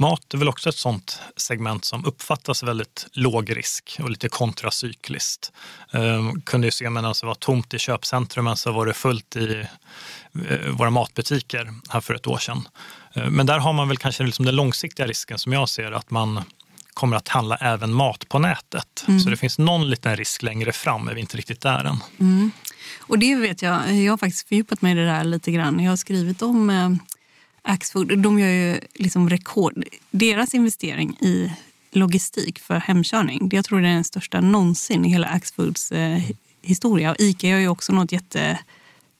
[0.00, 5.52] Mat är väl också ett sånt segment som uppfattas väldigt låg risk och lite kontracykliskt.
[5.92, 9.66] Um, kunde ju se medan det var tomt i köpcentrumen så var det fullt i
[10.36, 12.68] uh, våra matbutiker här för ett år sedan.
[13.16, 16.10] Uh, men där har man väl kanske liksom den långsiktiga risken som jag ser att
[16.10, 16.42] man
[16.94, 19.04] kommer att handla även mat på nätet.
[19.08, 19.20] Mm.
[19.20, 21.98] Så det finns någon liten risk längre fram, är vi inte riktigt där än.
[22.20, 22.50] Mm.
[22.98, 25.80] Och det vet jag, jag har faktiskt fördjupat mig i det där lite grann.
[25.80, 26.90] Jag har skrivit om eh,
[27.62, 29.84] Axfood, de gör ju liksom rekord.
[30.10, 31.52] Deras investering i
[31.92, 36.22] logistik för hemkörning, det jag tror det är den största någonsin i hela Axfoods eh,
[36.62, 37.10] historia.
[37.10, 38.58] Och Ica gör ju också något jätte...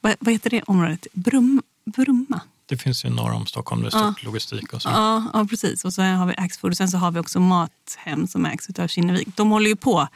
[0.00, 1.06] Vad, vad heter det området?
[1.12, 2.40] Brum, Brumma?
[2.66, 4.14] Det finns ju norr om Stockholm, det är ja.
[4.22, 4.88] logistik och så.
[4.88, 5.84] Ja, ja, precis.
[5.84, 8.88] Och så har vi Axfood och sen så har vi också Mathem som ägs av
[8.88, 9.28] Kinnevik.
[9.36, 10.08] De håller ju på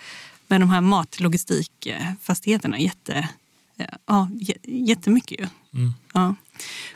[0.47, 3.29] med de här matlogistikfastigheterna jätte,
[4.07, 4.29] ja,
[4.62, 5.41] jättemycket.
[5.41, 5.47] Ju.
[5.81, 5.95] Mm.
[6.12, 6.35] Ja.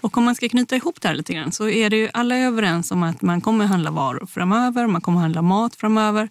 [0.00, 2.36] Och om man ska knyta ihop det här lite grann så är det ju alla
[2.36, 6.28] överens om att man kommer handla varor framöver, man kommer handla mat framöver.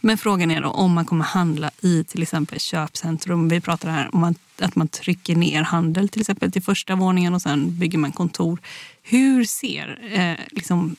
[0.00, 3.48] Men frågan är då om man kommer handla i till exempel köpcentrum.
[3.48, 4.24] Vi pratar här om
[4.58, 8.58] att man trycker ner handel till exempel till första våningen och sen bygger man kontor.
[9.02, 10.96] Hur ser eh, liksom,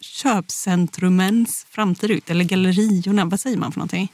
[0.00, 2.30] köpcentrumens framtid ut?
[2.30, 4.12] Eller galleriorna, vad säger man för någonting?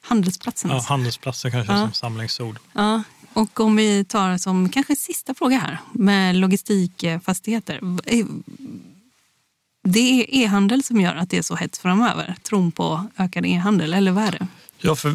[0.00, 0.74] Handelsplatserna?
[0.74, 1.78] Ja, handelsplatser kanske ja.
[1.78, 2.58] som samlingsord.
[2.72, 3.02] Ja,
[3.34, 7.80] och om vi tar som kanske sista fråga här med logistikfastigheter.
[9.84, 12.34] Det är e-handel som gör att det är så hett framöver?
[12.42, 14.46] Tron på ökad e-handel, eller vad är det?
[14.78, 15.14] Ja, för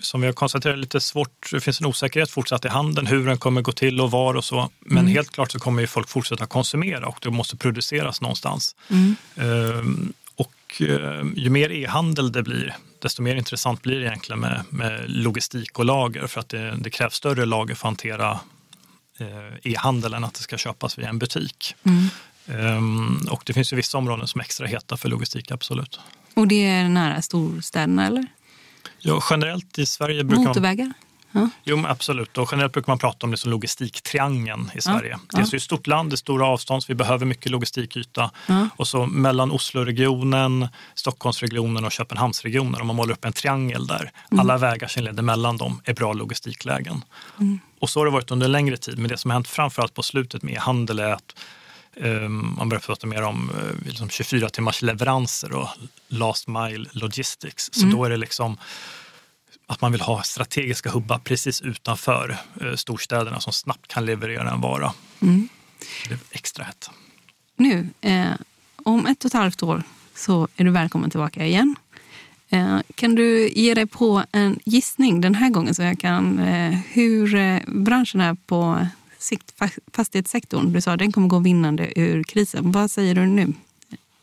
[0.00, 3.38] som vi har konstaterat, lite svårt, det finns en osäkerhet fortsatt i handeln, hur den
[3.38, 4.70] kommer gå till och var och så.
[4.80, 5.12] Men mm.
[5.12, 8.76] helt klart så kommer ju folk fortsätta konsumera och det måste produceras någonstans.
[8.88, 9.16] Mm.
[9.36, 14.64] Ehm, och ehm, ju mer e-handel det blir, desto mer intressant blir det egentligen med,
[14.70, 18.40] med logistik och lager för att det, det krävs större lager för att hantera
[19.18, 21.74] eh, e-handel än att det ska köpas via en butik.
[21.82, 22.08] Mm.
[22.48, 26.00] Um, och det finns ju vissa områden som är extra heta för logistik, absolut.
[26.34, 28.26] Och det är nära storstäderna, eller?
[28.98, 30.84] Ja, generellt i Sverige brukar Motorvägar?
[30.84, 30.94] Man...
[31.36, 31.50] Ja.
[31.64, 32.38] Jo, absolut.
[32.38, 35.10] Och generellt brukar man prata om det som logistiktriangeln i Sverige.
[35.10, 35.18] Ja.
[35.32, 35.38] Ja.
[35.38, 38.30] Det är ett stort land, det är stora avstånd, så vi behöver mycket logistikyta.
[38.46, 38.68] Ja.
[38.76, 44.40] Och så mellan Osloregionen, Stockholmsregionen och Köpenhamnsregionen, om man målar upp en triangel där, mm.
[44.40, 47.04] alla vägar som leder mellan dem är bra logistiklägen.
[47.40, 47.58] Mm.
[47.80, 49.94] Och så har det varit under en längre tid, men det som har hänt framförallt
[49.94, 51.34] på slutet med handel är att
[52.30, 55.68] man börjar prata mer om uh, liksom 24 timmars leveranser och
[56.08, 57.68] last mile logistics.
[57.72, 57.96] Så mm.
[57.96, 58.58] då är det liksom
[59.66, 64.60] att man vill ha strategiska hubbar precis utanför eh, storstäderna som snabbt kan leverera en
[64.60, 64.92] vara.
[65.20, 65.48] Mm.
[66.08, 66.90] Det är extra hett.
[67.56, 68.32] Nu, eh,
[68.76, 69.82] om ett och ett halvt år
[70.14, 71.76] så är du välkommen tillbaka igen.
[72.48, 76.78] Eh, kan du ge dig på en gissning den här gången så jag kan eh,
[76.88, 78.86] hur eh, branschen är på
[79.18, 79.54] sikt,
[79.92, 80.72] fastighetssektorn?
[80.72, 82.72] Du sa att den kommer gå vinnande ur krisen.
[82.72, 83.52] Vad säger du nu?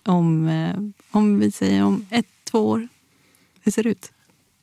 [0.05, 0.75] Om, eh,
[1.11, 2.87] om vi säger om ett, två år?
[3.61, 4.11] Hur ser det ut?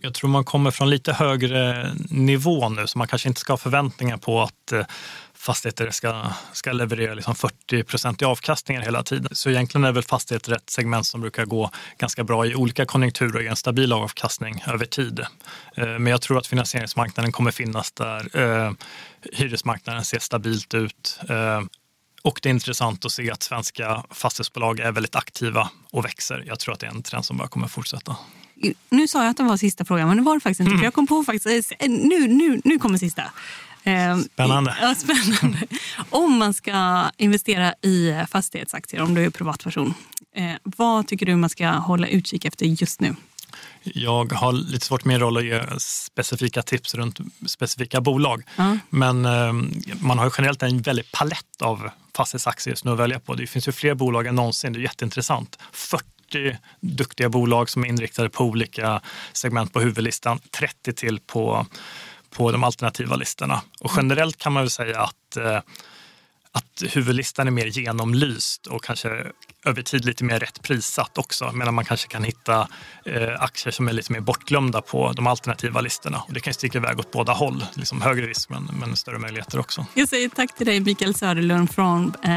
[0.02, 3.58] Jag tror man kommer från lite högre nivå nu så man kanske inte ska ha
[3.58, 4.84] förväntningar på att eh,
[5.34, 9.28] fastigheter ska, ska leverera liksom 40 procent i avkastningar hela tiden.
[9.32, 13.36] Så egentligen är väl fastigheter ett segment som brukar gå ganska bra i olika konjunkturer
[13.36, 15.20] och ge en stabil avkastning över tid.
[15.74, 18.38] Eh, men jag tror att finansieringsmarknaden kommer finnas där.
[18.40, 18.72] Eh,
[19.32, 21.20] hyresmarknaden ser stabilt ut.
[22.22, 26.44] Och det är intressant att se att svenska fastighetsbolag är väldigt aktiva och växer.
[26.46, 28.16] Jag tror att det är en trend som bara kommer fortsätta
[28.90, 30.70] nu sa jag att det var sista frågan, men det var det faktiskt inte.
[30.70, 30.78] Mm.
[30.78, 33.22] För jag kom på faktiskt, eh, nu, nu, nu kommer sista.
[33.82, 34.76] Eh, spännande.
[34.80, 35.58] Ja, spännande.
[36.10, 39.94] Om man ska investera i fastighetsaktier, om du är privatperson,
[40.36, 43.16] eh, vad tycker du man ska hålla utkik efter just nu?
[43.82, 48.42] Jag har lite svårt med min roll att ge specifika tips runt specifika bolag.
[48.56, 48.80] Mm.
[48.90, 49.22] Men
[50.00, 53.34] man har generellt en väldig palett av fastighetsaktier just nu att välja på.
[53.34, 54.72] Det finns ju fler bolag än någonsin.
[54.72, 55.58] Det är jätteintressant.
[55.72, 59.00] 40 40 duktiga bolag som är inriktade på olika
[59.32, 61.66] segment på huvudlistan, 30 till på,
[62.30, 63.62] på de alternativa listorna.
[63.80, 65.60] Och generellt kan man väl säga att, eh,
[66.52, 69.08] att huvudlistan är mer genomlyst och kanske
[69.66, 71.52] över tid lite mer rätt prissatt också.
[71.52, 72.68] Medan man kanske kan hitta
[73.04, 76.22] eh, aktier som är lite mer bortglömda på de alternativa listorna.
[76.28, 77.64] Och det kan sticka iväg åt båda håll.
[77.74, 79.86] Liksom högre risk men, men större möjligheter också.
[79.94, 82.30] Jag säger tack till dig Mikael Söderlund från eh,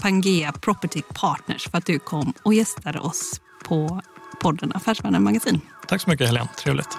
[0.00, 4.00] Pangea Property Partners för att du kom och gästade oss på
[4.40, 5.60] podden Affärsvärlden Magasin.
[5.86, 6.96] Tack så mycket Helene, trevligt.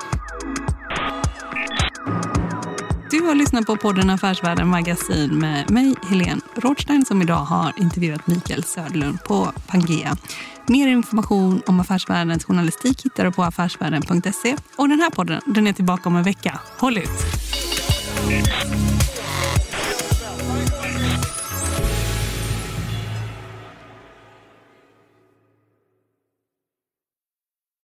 [3.20, 8.28] Du har lyssnat på podden Affärsvärlden Magasin med mig, Helene Rothstein, som idag har intervjuat
[8.28, 10.18] Mikael Söderlund på Pangea.
[10.68, 14.56] Mer information om Affärsvärldens journalistik hittar du på affärsvärlden.se.
[14.76, 16.60] Och den här podden den är tillbaka om en vecka.
[16.78, 17.10] Håll ut!